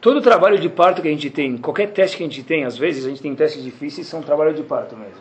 [0.00, 2.78] Todo trabalho de parto que a gente tem, qualquer teste que a gente tem, às
[2.78, 5.20] vezes a gente tem testes difíceis, são trabalho de parto mesmo.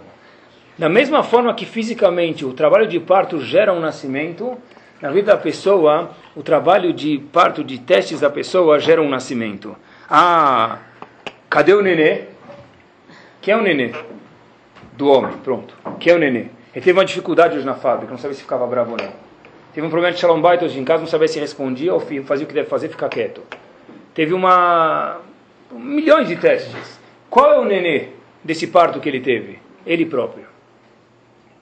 [0.77, 4.57] Da mesma forma que fisicamente o trabalho de parto gera um nascimento,
[5.01, 9.75] na vida da pessoa, o trabalho de parto, de testes da pessoa gera um nascimento.
[10.09, 10.79] Ah,
[11.49, 12.21] cadê o nenê?
[13.41, 13.91] Quem é o nenê?
[14.93, 15.75] Do homem, pronto.
[15.99, 16.60] Quem é o nenê?
[16.73, 19.11] Ele teve uma dificuldade hoje na fábrica, não sabia se ficava bravo ou não.
[19.73, 22.45] Teve um problema de shalom bait hoje em casa, não sabia se respondia ou fazia
[22.45, 23.41] o que deve fazer, ficar quieto
[24.13, 25.19] teve uma
[25.71, 26.99] milhões de testes.
[27.29, 28.09] Qual é o nenê
[28.43, 29.59] desse parto que ele teve?
[29.85, 30.45] Ele próprio.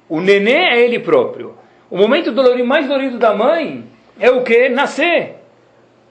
[0.07, 1.53] O nenê é ele próprio.
[1.89, 3.85] O momento dolorido, mais dolorido da mãe
[4.19, 4.69] é o que?
[4.69, 5.35] Nascer.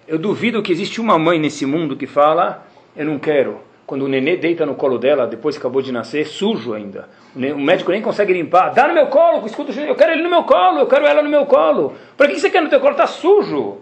[0.06, 3.60] Eu duvido que existe uma mãe nesse mundo que fala, eu não quero.
[3.88, 7.08] Quando o nenê deita no colo dela, depois que acabou de nascer, sujo ainda.
[7.34, 8.68] O médico nem consegue limpar.
[8.74, 11.30] Dá no meu colo, escuta, eu quero ele no meu colo, eu quero ela no
[11.30, 11.94] meu colo.
[12.14, 12.92] Para que você quer no teu colo?
[12.92, 13.78] Está sujo.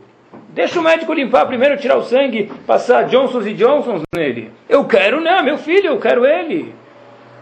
[0.50, 4.52] Deixa o médico limpar primeiro, tirar o sangue, passar Johnsons e Johnsons nele.
[4.68, 6.72] Eu quero, não, meu filho, eu quero ele.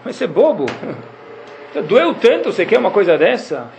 [0.03, 0.65] Mas você é bobo.
[1.87, 3.71] Doeu tanto, você quer uma coisa dessa?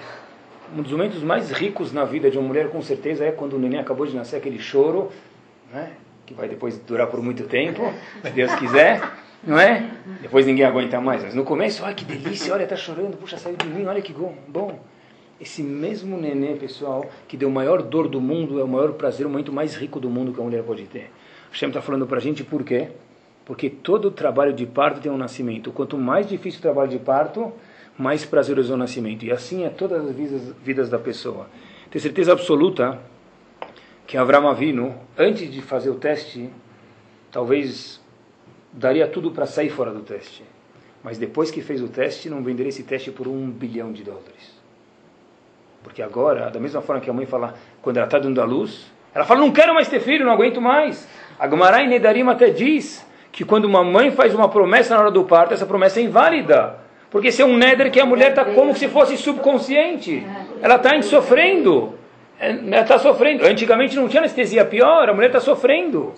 [0.77, 3.59] Um dos momentos mais ricos na vida de uma mulher, com certeza, é quando o
[3.59, 5.09] neném acabou de nascer, aquele choro,
[5.73, 5.93] né?
[6.25, 9.01] Que vai depois durar por muito tempo, se Deus quiser,
[9.43, 9.91] não é?
[10.21, 11.23] Depois ninguém aguenta mais.
[11.23, 14.13] Mas no começo, olha que delícia, olha, está chorando, puxa, saiu de mim, olha que
[14.13, 14.79] bom.
[15.39, 19.29] Esse mesmo neném, pessoal, que deu maior dor do mundo, é o maior prazer, o
[19.29, 21.11] momento mais rico do mundo que a mulher pode ter.
[21.51, 22.89] O Shem está falando para a gente por quê?
[23.45, 25.71] Porque todo trabalho de parto tem um nascimento.
[25.71, 27.53] Quanto mais difícil o trabalho de parto,
[27.97, 29.23] mais prazeroso é o nascimento.
[29.23, 31.47] E assim é todas as vidas, vidas da pessoa.
[31.91, 32.99] Tenho certeza absoluta
[34.07, 36.49] que Avram Avinu, antes de fazer o teste,
[37.31, 37.99] talvez
[38.71, 40.43] daria tudo para sair fora do teste.
[41.03, 44.55] Mas depois que fez o teste, não venderia esse teste por um bilhão de dólares.
[45.83, 48.91] Porque agora, da mesma forma que a mãe fala, quando ela está dando a luz,
[49.13, 51.07] ela fala, não quero mais ter filho, não aguento mais.
[51.39, 55.25] A Gumarai Nedarim até diz que quando uma mãe faz uma promessa na hora do
[55.25, 56.77] parto, essa promessa é inválida.
[57.09, 60.25] Porque esse é um neder que a mulher está como se fosse subconsciente.
[60.61, 61.93] Ela está sofrendo.
[62.39, 63.45] É, está sofrendo.
[63.45, 66.13] Antigamente não tinha anestesia pior, a mulher está sofrendo.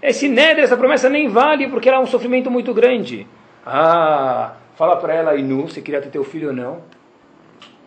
[0.00, 3.26] Esse neder, essa promessa nem vale porque ela é um sofrimento muito grande.
[3.66, 6.82] Ah, fala para ela, Inu, se queria ter teu filho ou não.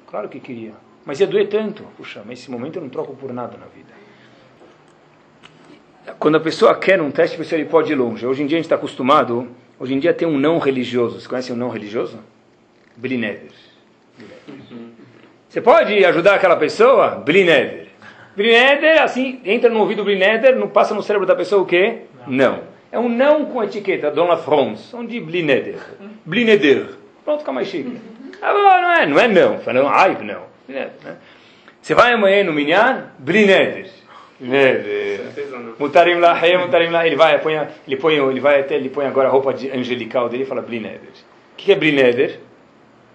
[0.07, 0.73] Claro que queria.
[1.05, 1.83] Mas ia doer tanto.
[1.95, 3.91] Puxa, mas esse momento eu não troco por nada na vida.
[6.19, 8.25] Quando a pessoa quer um teste, a pessoa ele pode ir longe.
[8.25, 9.47] Hoje em dia a gente está acostumado,
[9.79, 11.19] hoje em dia tem um não religioso.
[11.19, 12.19] Você conhece um não religioso?
[12.97, 13.51] Blineder.
[15.51, 17.09] Você pode ajudar aquela pessoa?
[17.09, 17.87] Blineder.
[18.37, 22.03] Blineder, assim, entra no ouvido Blineder, não passa no cérebro da pessoa o quê?
[22.25, 22.51] Não.
[22.51, 22.59] não.
[22.89, 25.75] É um não com etiqueta, Dona France, onde Blineder.
[26.25, 26.91] Blineder.
[27.25, 27.99] Pronto, fica mais chique.
[28.41, 30.43] Agora não é, não é não, falando ai não.
[30.69, 30.89] Né?
[31.81, 33.89] Você vai amanhã no Minyan, Blineder.
[35.77, 36.33] Mutarim lá,
[36.65, 39.53] mutarim lá, ele vai, põe, ele põe, ele vai até, ele põe agora a roupa
[39.53, 41.11] de angelical dele e fala Blineder.
[41.51, 42.39] O que é Blineder?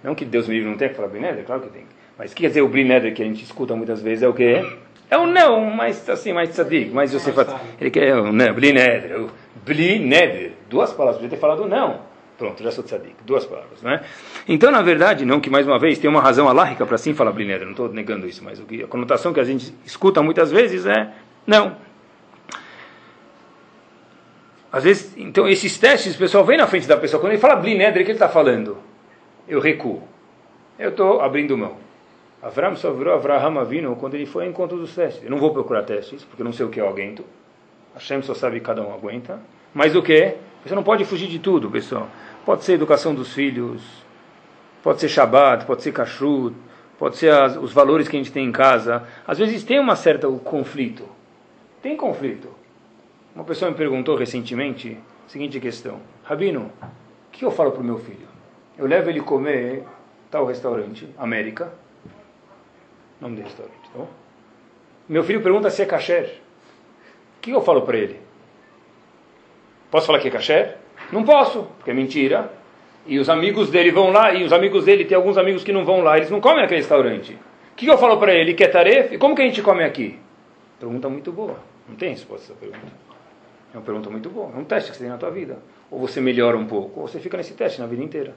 [0.04, 1.96] Não que Deus me livre não tem que falar Blineder, claro que tem.
[2.18, 4.32] Mas o que quer dizer o Blineder que a gente escuta muitas vezes é o
[4.32, 4.64] quê?
[5.10, 7.48] É um não, mas assim, mais tzadik, mais você faz.
[7.80, 9.26] Ele quer um não, Blineder,
[9.64, 10.52] Blineder.
[10.68, 12.00] Duas palavras, podia ter falado não.
[12.36, 13.14] Pronto, já sou tzadik.
[13.24, 14.02] Duas palavras, né?
[14.48, 17.32] Então, na verdade, não que mais uma vez tem uma razão alárrica para sim falar
[17.32, 21.12] blineder, não estou negando isso, mas a conotação que a gente escuta muitas vezes é
[21.46, 21.76] não.
[24.72, 27.56] Às vezes, então, esses testes, o pessoal vem na frente da pessoa, quando ele fala
[27.56, 28.78] blineder, o que ele está falando?
[29.48, 30.02] Eu recuo.
[30.78, 31.85] Eu estou abrindo mão.
[32.46, 35.24] Avram só virou Avraham Avinu quando ele foi ao encontro dos testes.
[35.24, 37.24] Eu não vou procurar testes, porque eu não sei o que eu aguento.
[37.92, 39.40] Hashem só sabe que cada um aguenta.
[39.74, 40.36] Mas o que?
[40.64, 42.08] Você não pode fugir de tudo, pessoal.
[42.44, 43.82] Pode ser educação dos filhos,
[44.80, 46.54] pode ser Shabbat, pode ser kashrut,
[46.96, 49.02] pode ser as, os valores que a gente tem em casa.
[49.26, 51.02] Às vezes tem uma certa conflito.
[51.82, 52.48] Tem conflito.
[53.34, 57.84] Uma pessoa me perguntou recentemente a seguinte questão: Rabino, o que eu falo para o
[57.84, 58.28] meu filho?
[58.78, 59.82] Eu levo ele comer
[60.30, 61.72] tal restaurante, América,
[63.20, 64.08] nome do restaurante, tá bom?
[65.08, 66.40] Meu filho pergunta se é kasher.
[67.38, 68.20] O que eu falo para ele?
[69.90, 70.76] Posso falar que é kasher?
[71.12, 72.52] Não posso, porque é mentira.
[73.06, 75.84] E os amigos dele vão lá, e os amigos dele, tem alguns amigos que não
[75.84, 77.38] vão lá, eles não comem naquele restaurante.
[77.72, 78.54] O que eu falo para ele?
[78.54, 79.16] Que é tarefa?
[79.18, 80.18] Como que a gente come aqui?
[80.80, 81.56] Pergunta muito boa.
[81.88, 82.92] Não tem resposta essa pergunta.
[83.72, 84.50] É uma pergunta muito boa.
[84.56, 85.58] É um teste que você tem na tua vida.
[85.90, 88.34] Ou você melhora um pouco, ou você fica nesse teste na vida inteira.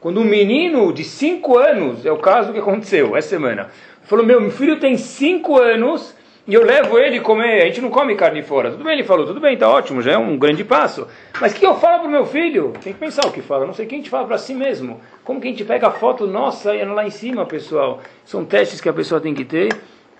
[0.00, 3.68] Quando um menino de 5 anos, é o caso que aconteceu essa semana,
[4.02, 6.16] falou: Meu filho tem 5 anos
[6.50, 8.70] e eu levo ele comer, a gente não come carne fora.
[8.70, 11.06] Tudo bem, ele falou, tudo bem, tá ótimo, já é um grande passo.
[11.40, 12.72] Mas o que eu falo para o meu filho?
[12.82, 15.00] Tem que pensar o que fala, não sei quem te fala para si mesmo.
[15.22, 18.00] Como que a gente pega a foto nossa e lá em cima, pessoal?
[18.24, 19.68] São testes que a pessoa tem que ter.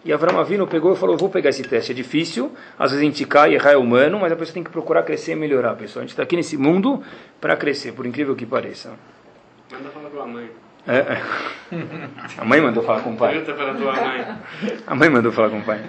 [0.05, 3.05] E Avram Avino pegou e falou, vou pegar esse teste, é difícil, às vezes a
[3.05, 6.01] gente cai, errar é humano, mas a pessoa tem que procurar crescer e melhorar, pessoal.
[6.01, 7.03] A gente está aqui nesse mundo
[7.39, 8.93] para crescer, por incrível que pareça.
[9.71, 10.51] Manda falar com a mãe.
[10.87, 11.23] É, é.
[12.39, 13.35] A mãe mandou falar com o pai.
[13.35, 14.39] Pergunta para a tua mãe.
[14.87, 15.85] A mãe mandou falar com o pai.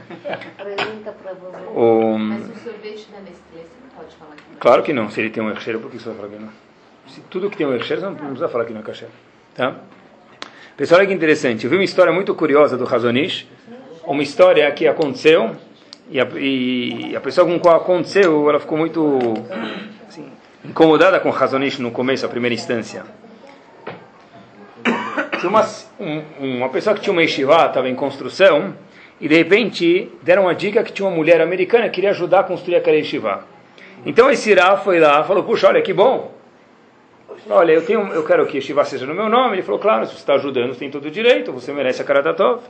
[0.58, 1.80] Pergunta para vovô.
[1.80, 2.18] O...
[2.20, 4.60] Mas o sorvete da Nestlé, você não pode falar que não.
[4.60, 5.10] Claro que não.
[5.10, 6.50] Se ele tem um ercheiro, por que você vai falar que não?
[7.08, 9.10] Se tudo que tem um ercheiro, você não precisa falar que não é kasher.
[9.56, 9.78] Tá?
[10.78, 11.64] Pessoal, olha que interessante.
[11.64, 13.48] Eu vi uma história muito curiosa do Razonish.
[14.04, 15.56] Uma história que aconteceu.
[16.10, 19.18] E a, e a pessoa com qual aconteceu, ela ficou muito
[20.08, 20.30] assim,
[20.66, 23.04] incomodada com o Razonish no começo, a primeira instância.
[25.42, 25.68] Tinha uma,
[26.00, 28.76] um, uma pessoa que tinha uma yeshiva, estava em construção,
[29.20, 32.44] e de repente deram uma dica que tinha uma mulher americana que queria ajudar a
[32.44, 33.46] construir aquela yeshiva.
[34.06, 36.32] Então esse Irá foi lá falou, puxa, olha que bom.
[37.50, 39.56] Olha, eu, tenho, eu quero que yeshiva seja no meu nome.
[39.56, 42.06] Ele falou, claro, se você está ajudando, você tem todo o direito, você merece a
[42.06, 42.62] Karatatov.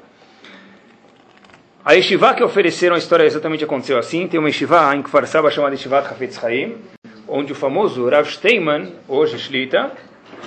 [1.84, 4.28] A yeshiva que ofereceram, a história exatamente aconteceu assim.
[4.28, 6.78] Tem uma yeshiva em Kfar Saba chamada Yeshivat Hafetz Haim,
[7.28, 9.92] onde o famoso Rav Steinman, hoje Shlita,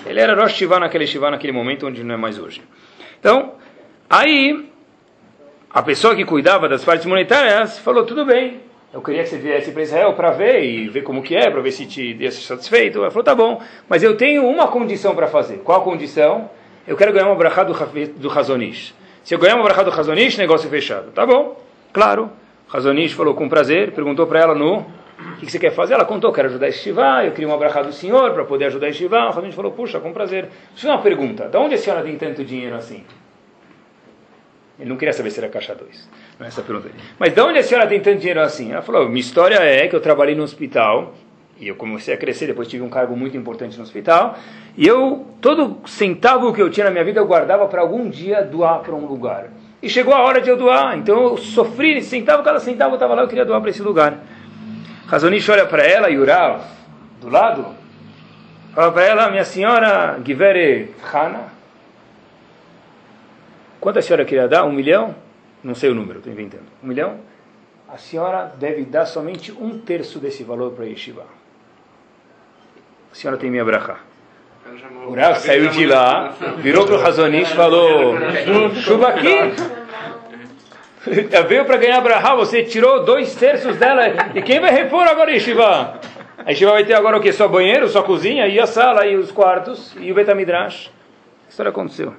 [0.06, 2.62] ele era Rosh Shiva naquele Shiva naquele momento, onde não é mais hoje.
[3.18, 3.54] Então,
[4.08, 4.68] aí,
[5.70, 8.60] a pessoa que cuidava das partes monetárias falou, tudo bem,
[8.92, 11.60] eu queria que você viesse para Israel para ver e ver como que é, para
[11.60, 12.98] ver se te deixa satisfeito.
[12.98, 15.58] Ela falou, tá bom, mas eu tenho uma condição para fazer.
[15.64, 16.48] Qual condição?
[16.86, 18.30] Eu quero ganhar uma brachá do, do.
[19.24, 21.10] Se eu ganhar uma brachá do Razonish, negócio fechado.
[21.10, 21.60] Tá bom,
[21.92, 22.30] claro.
[22.68, 24.86] Razonish falou com prazer, perguntou para ela no
[25.32, 25.94] o que, você quer fazer?
[25.94, 28.86] Ela contou, quero ajudar a Estivá, eu queria uma brachá do senhor para poder ajudar
[28.86, 29.30] a Estivá.
[29.30, 30.50] O gente falou, puxa, com prazer.
[30.70, 33.04] Deixa eu uma pergunta, de onde a senhora tem tanto dinheiro assim?
[34.78, 36.10] Ele não queria saber se era caixa 2.
[36.38, 36.90] Não é essa pergunta.
[37.18, 38.72] Mas de onde a senhora tem tanto dinheiro assim?
[38.72, 41.14] Ela falou, minha história é que eu trabalhei no hospital,
[41.58, 44.36] e eu comecei a crescer, depois tive um cargo muito importante no hospital,
[44.76, 48.42] e eu, todo centavo que eu tinha na minha vida, eu guardava para algum dia
[48.42, 49.50] doar para um lugar.
[49.80, 53.14] E chegou a hora de eu doar, então eu sofri, centavo, cada centavo eu estava
[53.14, 54.18] lá, eu queria doar para esse lugar.
[55.06, 56.62] Razonish olha para ela e Urav,
[57.20, 57.74] do lado,
[58.74, 61.52] fala para ela, minha senhora Givere Hana,
[63.80, 64.64] quanto a senhora queria dar?
[64.64, 65.14] Um milhão?
[65.62, 66.64] Não sei o número, estou inventando.
[66.82, 67.20] Um milhão?
[67.88, 71.24] A senhora deve dar somente um terço desse valor para Yeshiva.
[73.12, 73.98] A senhora tem minha brachá.
[75.06, 78.14] O Rav saiu de lá, virou para o Razonish e falou,
[78.82, 79.83] chuva aqui.
[81.48, 84.02] Veio para ganhar Brahá, você tirou dois terços dela.
[84.34, 86.00] E quem vai repor agora a Yeshiva?
[86.38, 87.32] A Yeshiva vai ter agora o que?
[87.32, 90.90] Só banheiro, só cozinha, e a sala, e os quartos, e o Betamidrash.
[91.46, 92.14] A história aconteceu.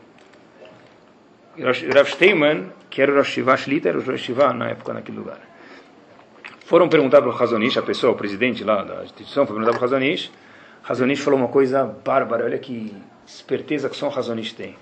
[1.58, 3.56] Rav Steinman, que era o Rosh Shiva
[3.86, 5.40] era o Rosh Shiva na época, naquele lugar.
[6.66, 9.82] Foram perguntar para o Hazonish, a pessoa, o presidente lá da instituição, foi perguntar para
[9.82, 10.32] o Hazonish.
[10.88, 14.76] Hazonish falou uma coisa bárbara, olha que esperteza que só o Hazonish tem.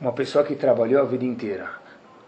[0.00, 1.68] Uma pessoa que trabalhou a vida inteira,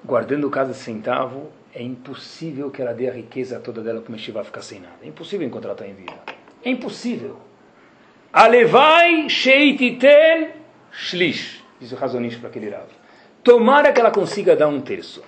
[0.06, 4.44] guardando cada centavo, é impossível que ela dê a riqueza toda dela para o Meshivá
[4.44, 4.94] ficar sem nada.
[5.02, 6.14] É impossível enquanto ela em vida.
[6.64, 7.36] É impossível.
[8.32, 10.50] Alevai sheititen
[10.92, 12.86] shlish, diz o Razonish para aquele Rav.
[13.42, 15.22] Tomara que ela consiga dar um terço.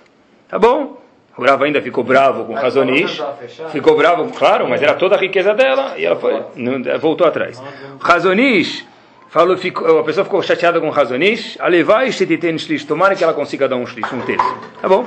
[0.47, 0.97] Tá bom?
[1.37, 3.21] O Rav ainda ficou bravo com o Razonish.
[3.71, 6.41] Ficou bravo, claro, mas era toda a riqueza dela e ela foi,
[6.99, 7.61] voltou atrás.
[7.99, 8.87] Razonish
[9.29, 11.57] falou, ficou, a pessoa ficou chateada com o Razonish,
[12.85, 14.57] tomara que ela consiga dar um shlish, um terço.
[14.81, 15.05] Tá bom?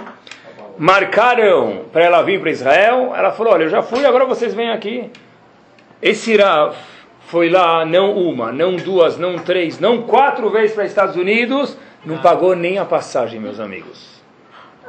[0.79, 4.70] Marcaram para ela vir para Israel, ela falou, olha, eu já fui, agora vocês vêm
[4.70, 5.11] aqui.
[6.01, 6.75] Esse Rav
[7.27, 12.18] foi lá, não uma, não duas, não três, não quatro vezes para Estados Unidos, não
[12.18, 14.20] pagou nem a passagem, meus amigos.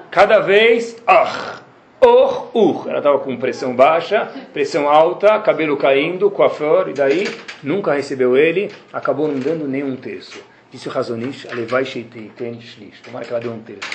[0.10, 1.60] Cada vez, ah,
[2.06, 2.90] Or, ur.
[2.90, 7.26] Ela estava com pressão baixa, pressão alta, cabelo caindo, coiffeur, e daí
[7.64, 10.44] nunca recebeu ele, acabou não dando nem um terço.
[10.70, 13.02] Disse o Razonish, Alevai Sheitei, Ten Shlish.
[13.04, 13.90] Tomara que ela deu um terço.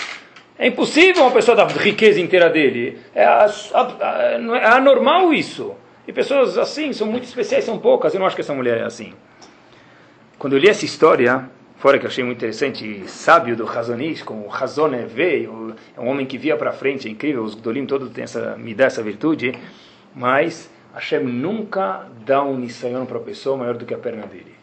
[0.59, 2.99] É impossível uma pessoa dar riqueza inteira dele.
[3.15, 3.47] É, a,
[4.63, 5.75] é anormal isso.
[6.07, 8.15] E pessoas assim são muito especiais, são poucas.
[8.15, 9.13] Eu não acho que essa mulher é assim.
[10.39, 14.45] Quando eu li essa história, fora que eu achei muito interessante, sábio do Razonish, como
[14.45, 18.11] o Razone veio, é um homem que via para frente, é incrível, os Gdolim todos
[18.11, 19.55] têm essa, me dá essa virtude,
[20.15, 24.55] mas Hashem nunca dá um nisayon para a pessoa maior do que a perna dele.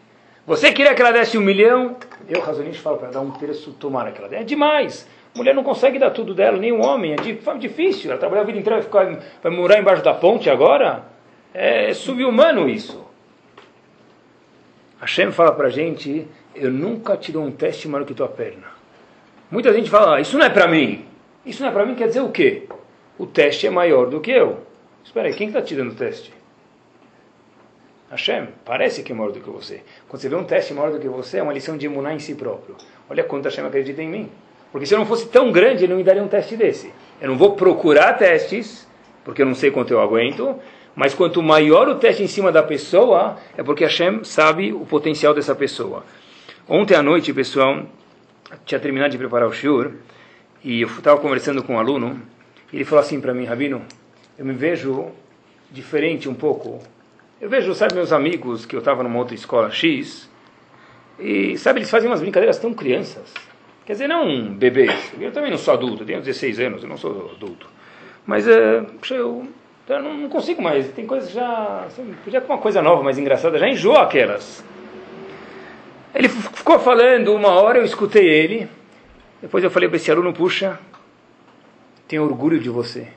[0.46, 1.96] Você queria que ela desse um milhão?
[2.28, 4.36] Eu, Razonish, falo para dar um terço, tomara que ela dê.
[4.36, 5.08] É demais.
[5.34, 8.10] Mulher não consegue dar tudo dela, nem um homem, é difícil.
[8.10, 11.04] Ela trabalhou a vida inteira, vai, vai morar embaixo da ponte agora?
[11.52, 13.04] É subhumano isso.
[15.00, 16.26] Hashem fala para a gente
[16.60, 18.66] eu nunca te dou um teste maior que tua perna.
[19.50, 21.04] Muita gente fala, ah, isso não é para mim.
[21.44, 22.64] Isso não é para mim quer dizer o quê?
[23.18, 24.58] O teste é maior do que eu.
[25.04, 26.32] Espera aí, quem está te dando o teste?
[28.10, 29.82] Hashem, parece que é maior do que você.
[30.08, 32.18] Quando você vê um teste maior do que você, é uma lição de imunar em
[32.18, 32.76] si próprio.
[33.08, 34.30] Olha quanto Hashem acredita em mim.
[34.70, 36.92] Porque se eu não fosse tão grande, ele não me daria um teste desse.
[37.20, 38.86] Eu não vou procurar testes,
[39.24, 40.56] porque eu não sei quanto eu aguento,
[40.94, 45.34] mas quanto maior o teste em cima da pessoa, é porque Hashem sabe o potencial
[45.34, 46.04] dessa pessoa.
[46.68, 47.84] Ontem à noite, pessoal,
[48.64, 49.92] tinha terminado de preparar o shiur
[50.64, 52.20] e eu estava conversando com um aluno
[52.72, 53.82] ele falou assim para mim, Rabino,
[54.38, 55.06] eu me vejo
[55.70, 56.82] diferente um pouco.
[57.40, 60.28] Eu vejo, sabe, meus amigos que eu estava numa outra escola X
[61.18, 63.32] e, sabe, eles fazem umas brincadeiras tão crianças.
[63.84, 65.12] Quer dizer, não bebês.
[65.18, 67.68] Eu também não sou adulto, tenho 16 anos, eu não sou adulto.
[68.26, 69.46] Mas é, eu,
[69.88, 71.86] eu não consigo mais, tem coisas já.
[72.24, 74.64] Podia ter uma coisa nova, mais engraçada, já enjoa aquelas.
[76.16, 78.66] Ele ficou falando uma hora, eu escutei ele.
[79.42, 80.80] Depois eu falei para esse aluno, puxa,
[82.08, 83.08] tenho orgulho de você.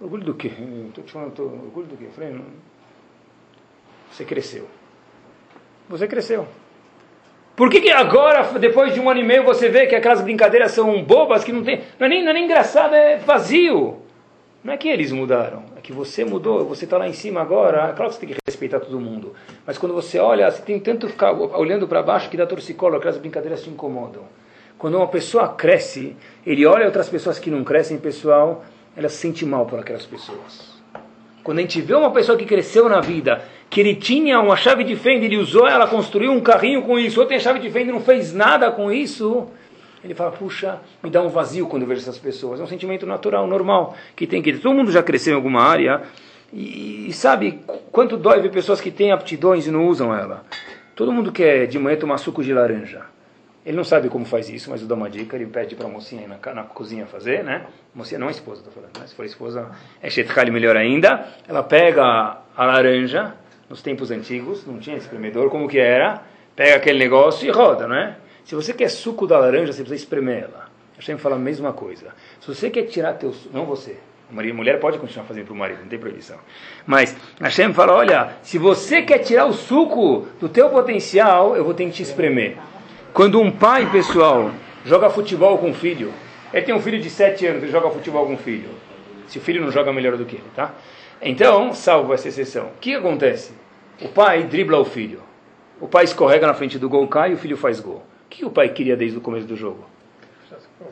[0.00, 0.50] Orgulho do quê?
[0.88, 2.06] Estou te falando, tô, orgulho do quê?
[2.06, 2.44] Eu falei, não.
[4.10, 4.68] você cresceu.
[5.88, 6.48] Você cresceu.
[7.54, 10.72] Por que, que agora, depois de um ano e meio, você vê que aquelas brincadeiras
[10.72, 11.82] são bobas, que não tem.
[11.96, 14.02] Não é nem, não é nem engraçado, é vazio.
[14.62, 17.92] Não é que eles mudaram, é que você mudou, você está lá em cima agora.
[17.92, 19.32] Claro que você tem que respeitar todo mundo.
[19.64, 23.18] Mas quando você olha, você tem tanto ficar olhando para baixo que dá torcicolo, aquelas
[23.18, 24.24] brincadeiras te incomodam.
[24.76, 28.64] Quando uma pessoa cresce, ele olha outras pessoas que não crescem, pessoal,
[28.96, 30.76] ela se sente mal por aquelas pessoas.
[31.42, 34.84] Quando a gente vê uma pessoa que cresceu na vida, que ele tinha uma chave
[34.84, 37.90] de fenda, ele usou ela, construiu um carrinho com isso, outro tem chave de fenda
[37.90, 39.48] e não fez nada com isso,
[40.02, 42.60] ele fala, puxa, me dá um vazio quando eu vejo essas pessoas.
[42.60, 44.60] É um sentimento natural, normal, que tem que ter.
[44.60, 46.02] Todo mundo já cresceu em alguma área
[46.52, 50.44] e, e sabe quanto dói ver pessoas que têm aptidões e não usam ela.
[50.94, 53.02] Todo mundo quer de manhã tomar suco de laranja.
[53.66, 55.90] Ele não sabe como faz isso, mas eu dou uma dica, ele pede para a
[55.90, 57.66] mocinha na, na, cozinha fazer, né?
[57.94, 59.06] Mocinha, não a esposa, estou falando, né?
[59.06, 59.70] se for esposa,
[60.00, 61.26] é shetkali melhor ainda.
[61.46, 63.34] Ela pega a laranja,
[63.68, 66.22] nos tempos antigos, não tinha espremedor, como que era?
[66.56, 68.16] Pega aquele negócio e roda, não é?
[68.48, 70.70] Se você quer suco da laranja, você precisa espremer ela.
[70.96, 72.14] Hashem fala a mesma coisa.
[72.40, 73.98] Se você quer tirar teu não você,
[74.30, 76.38] a mulher pode continuar fazendo para o marido, não tem proibição.
[76.86, 81.74] Mas Hashem fala, olha, se você quer tirar o suco do teu potencial, eu vou
[81.74, 82.56] ter que te espremer.
[83.12, 84.50] Quando um pai, pessoal,
[84.82, 86.10] joga futebol com o filho,
[86.50, 88.70] ele tem um filho de 7 anos, ele joga futebol com o filho.
[89.26, 90.72] Se o filho não joga melhor do que ele, tá?
[91.20, 92.68] Então, salvo essa exceção.
[92.68, 93.52] O que acontece?
[94.00, 95.20] O pai dribla o filho.
[95.78, 98.02] O pai escorrega na frente do gol, cai e o filho faz gol.
[98.28, 99.84] O que o pai queria desde o começo do jogo?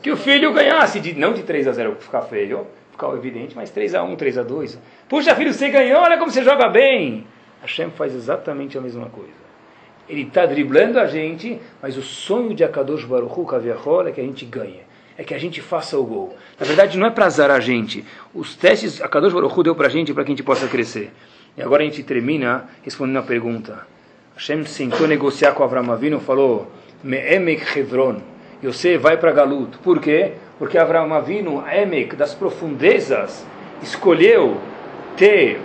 [0.01, 3.69] Que o filho ganhasse, de, não de 3 a 0, ficar feio, ficar evidente, mas
[3.69, 4.79] 3 a 1, 3 a 2.
[5.07, 7.27] Puxa, filho, você ganhou, olha como você joga bem.
[7.61, 9.29] Hashem faz exatamente a mesma coisa.
[10.09, 14.19] Ele está driblando a gente, mas o sonho de Akadosh Baruch Hu, Kaviachol, é que
[14.19, 14.81] a gente ganhe.
[15.15, 16.35] É que a gente faça o gol.
[16.59, 18.03] Na verdade, não é para azar a gente.
[18.33, 21.11] Os testes Akadosh Baruch Hu deu para a gente para que a gente possa crescer.
[21.55, 23.85] E agora a gente termina respondendo a pergunta.
[24.35, 26.71] Hashem sentou negociar com Avram Avinu, falou,
[27.03, 28.21] Me'emek Hebron.
[28.61, 29.77] Você vai para Galut.
[29.79, 30.33] Por quê?
[30.57, 33.45] Porque Avram Avinu, Emek, das profundezas,
[33.81, 34.57] escolheu
[35.15, 35.59] ter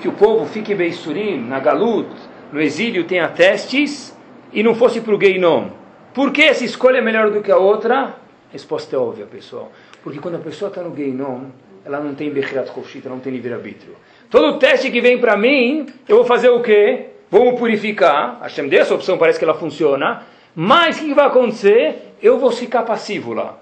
[0.00, 2.10] que o povo fique Beisurim, na Galut,
[2.52, 4.16] no exílio tenha testes
[4.52, 5.68] e não fosse para o Geinom.
[6.12, 8.16] Por que essa escolha é melhor do que a outra?
[8.52, 9.70] Resposta é óbvia, pessoal.
[10.02, 11.44] Porque quando a pessoa está no Geinom,
[11.84, 13.94] ela não tem Bechirat Koshit, ela não tem livre-arbítrio.
[14.28, 17.06] Todo teste que vem para mim, eu vou fazer o quê?
[17.30, 18.40] Vamos purificar.
[18.42, 20.22] Hashem deu essa opção, parece que ela funciona.
[20.54, 22.14] Mas o que vai acontecer?
[22.22, 23.56] Eu vou ficar passivo lá.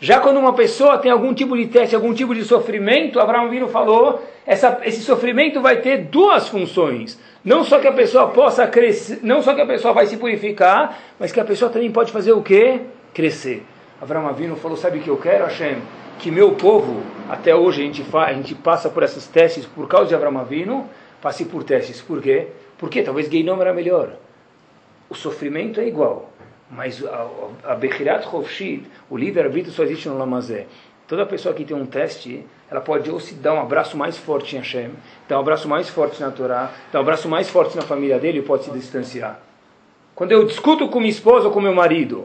[0.00, 3.68] Já quando uma pessoa tem algum tipo de teste, algum tipo de sofrimento, Abraão Vino
[3.68, 7.18] falou, essa, esse sofrimento vai ter duas funções.
[7.44, 10.98] Não só que a pessoa possa crescer, não só que a pessoa vai se purificar,
[11.18, 12.80] mas que a pessoa também pode fazer o quê?
[13.14, 13.64] Crescer.
[14.00, 15.76] Abraão Avino falou, sabe o que eu quero, Hashem?
[16.18, 19.88] Que meu povo, até hoje a gente, fa, a gente passa por esses testes por
[19.88, 20.88] causa de Abraão Avino,
[21.22, 22.02] passe por testes.
[22.02, 22.48] Por quê?
[22.76, 24.16] Porque talvez Geinom era melhor.
[25.08, 26.30] O sofrimento é igual,
[26.70, 27.28] mas a,
[27.64, 30.66] a Bechirat Hovshit, o livre-arbítrio só existe no Lamazé.
[31.06, 34.56] Toda pessoa que tem um teste, ela pode ou se dar um abraço mais forte
[34.56, 34.90] em Hashem,
[35.28, 38.38] dar um abraço mais forte na Torá, dar um abraço mais forte na família dele,
[38.38, 39.38] e pode se distanciar.
[40.14, 42.22] Quando eu discuto com minha esposa ou com meu marido,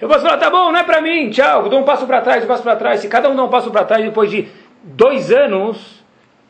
[0.00, 2.44] eu posso falar, tá bom, não é para mim, tchau, dou um passo para trás,
[2.44, 3.00] um passo para trás.
[3.00, 4.48] Se cada um dá um passo para trás, depois de
[4.82, 6.02] dois anos,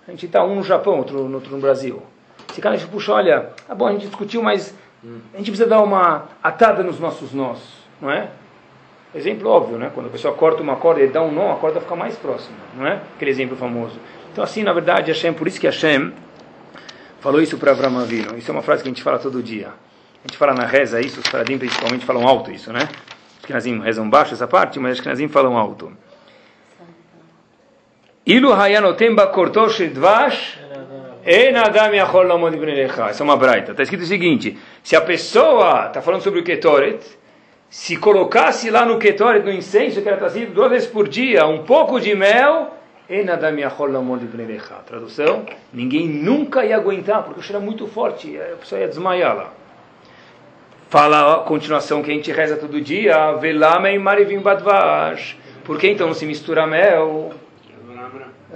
[0.07, 2.03] a gente está um no Japão, outro, outro no Brasil.
[2.53, 5.81] Se cada um puxa, olha, tá bom, a gente discutiu, mas a gente precisa dar
[5.81, 7.59] uma atada nos nossos nós,
[8.01, 8.31] não é?
[9.15, 9.91] Exemplo óbvio, né?
[9.93, 12.57] Quando a pessoa corta uma corda e dá um nó, a corda fica mais próxima,
[12.77, 13.01] não é?
[13.17, 13.99] Aquele exemplo famoso.
[14.33, 16.13] Então, assim, na verdade, Hashem, por isso que Hashem
[17.21, 18.37] falou isso para Avinu.
[18.37, 19.69] Isso é uma frase que a gente fala todo dia.
[19.69, 22.89] A gente fala na reza isso, os paradim principalmente falam alto isso, né?
[23.41, 25.93] Os que nazim rezam baixo essa parte, mas os que nazim falam alto.
[28.27, 30.60] Ilu hayanotem bakortosh dvash
[33.09, 33.73] essa é uma braita.
[33.73, 37.01] Está escrito o seguinte: se a pessoa está falando sobre o Ketoret,
[37.69, 41.63] se colocasse lá no Ketoret, no incenso que era trazido duas vezes por dia, um
[41.65, 42.75] pouco de mel,
[44.87, 49.37] tradução, ninguém nunca ia aguentar, porque o cheiro é muito forte, a pessoa ia desmaiar
[49.37, 49.53] lá.
[50.89, 53.33] Fala a continuação que a gente reza todo dia,
[55.65, 57.33] Por que então não se mistura mel?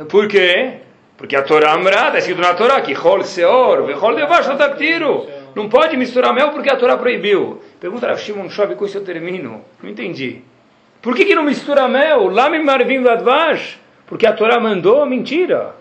[0.08, 0.80] Por quê?
[1.16, 5.26] Porque a Torá Amra, está escrito na Torá que Hol Seor, Vehol Devash Taktiru.
[5.54, 7.62] Não pode misturar mel porque a Torá proibiu.
[7.78, 9.64] Pergunta a Shimon Shov, com isso eu termino.
[9.80, 10.42] Não entendi.
[11.00, 12.28] Por que, que não mistura mel?
[12.28, 13.78] Lame Marvim Vadvash?
[14.06, 15.06] Porque a Torá mandou?
[15.06, 15.76] Mentira.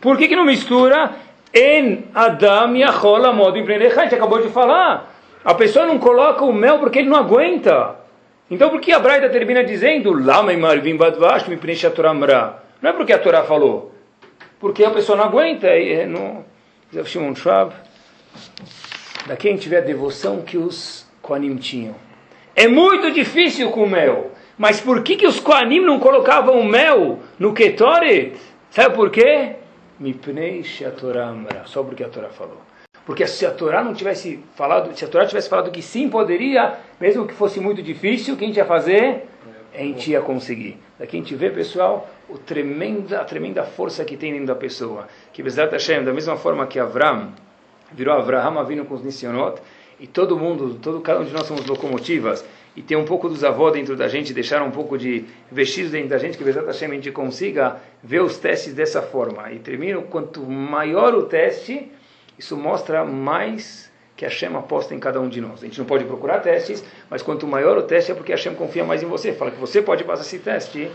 [0.00, 1.10] Por que, que não mistura?
[1.52, 5.14] En Adam Yachol Amod A gente acabou de falar.
[5.44, 7.96] A pessoa não coloca o mel porque ele não aguenta.
[8.50, 12.92] Então por que a Braita termina dizendo Lama Marvim Badvash me a Torá Não é
[12.92, 13.97] porque a Torá falou.
[14.58, 15.68] Porque a pessoa não aguenta.
[15.76, 16.44] E não...
[17.04, 17.72] Shimon Schwab.
[19.26, 21.94] Daqui a gente vê a devoção que os Koanim tinham.
[22.56, 24.30] É muito difícil com mel.
[24.56, 28.36] Mas por que, que os Koanim não colocavam mel no Ketoret?
[28.70, 29.56] Sabe por quê?
[30.00, 30.64] Mipnei
[30.98, 31.34] Torá
[31.66, 32.60] Só porque a Torá falou.
[33.04, 36.74] Porque se a Torá não tivesse falado, se a Torá tivesse falado que sim poderia,
[37.00, 39.28] mesmo que fosse muito difícil, o que a gente ia fazer?
[39.78, 40.76] A gente ia conseguir.
[40.98, 45.06] Daqui a gente vê, pessoal, o tremenda, a tremenda força que tem dentro da pessoa.
[45.32, 47.32] Que Bezat Hashem, da mesma forma que Avram
[47.92, 49.62] virou Avraham vindo com os Nissionot,
[50.00, 53.44] e todo mundo, todo cada um de nós somos locomotivas, e tem um pouco dos
[53.44, 56.90] avós dentro da gente, deixar um pouco de vestígios dentro da gente, que Bezat Hashem
[56.90, 59.52] a gente consiga ver os testes dessa forma.
[59.52, 61.88] E termino, quanto maior o teste,
[62.36, 63.87] isso mostra mais
[64.18, 65.62] que a Hashem aposta em cada um de nós.
[65.62, 68.52] A gente não pode procurar testes, mas quanto maior o teste é porque a Hashem
[68.52, 69.32] confia mais em você.
[69.32, 70.90] Fala que você pode passar esse teste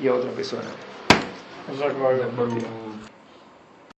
[0.00, 0.72] e a outra pessoa não.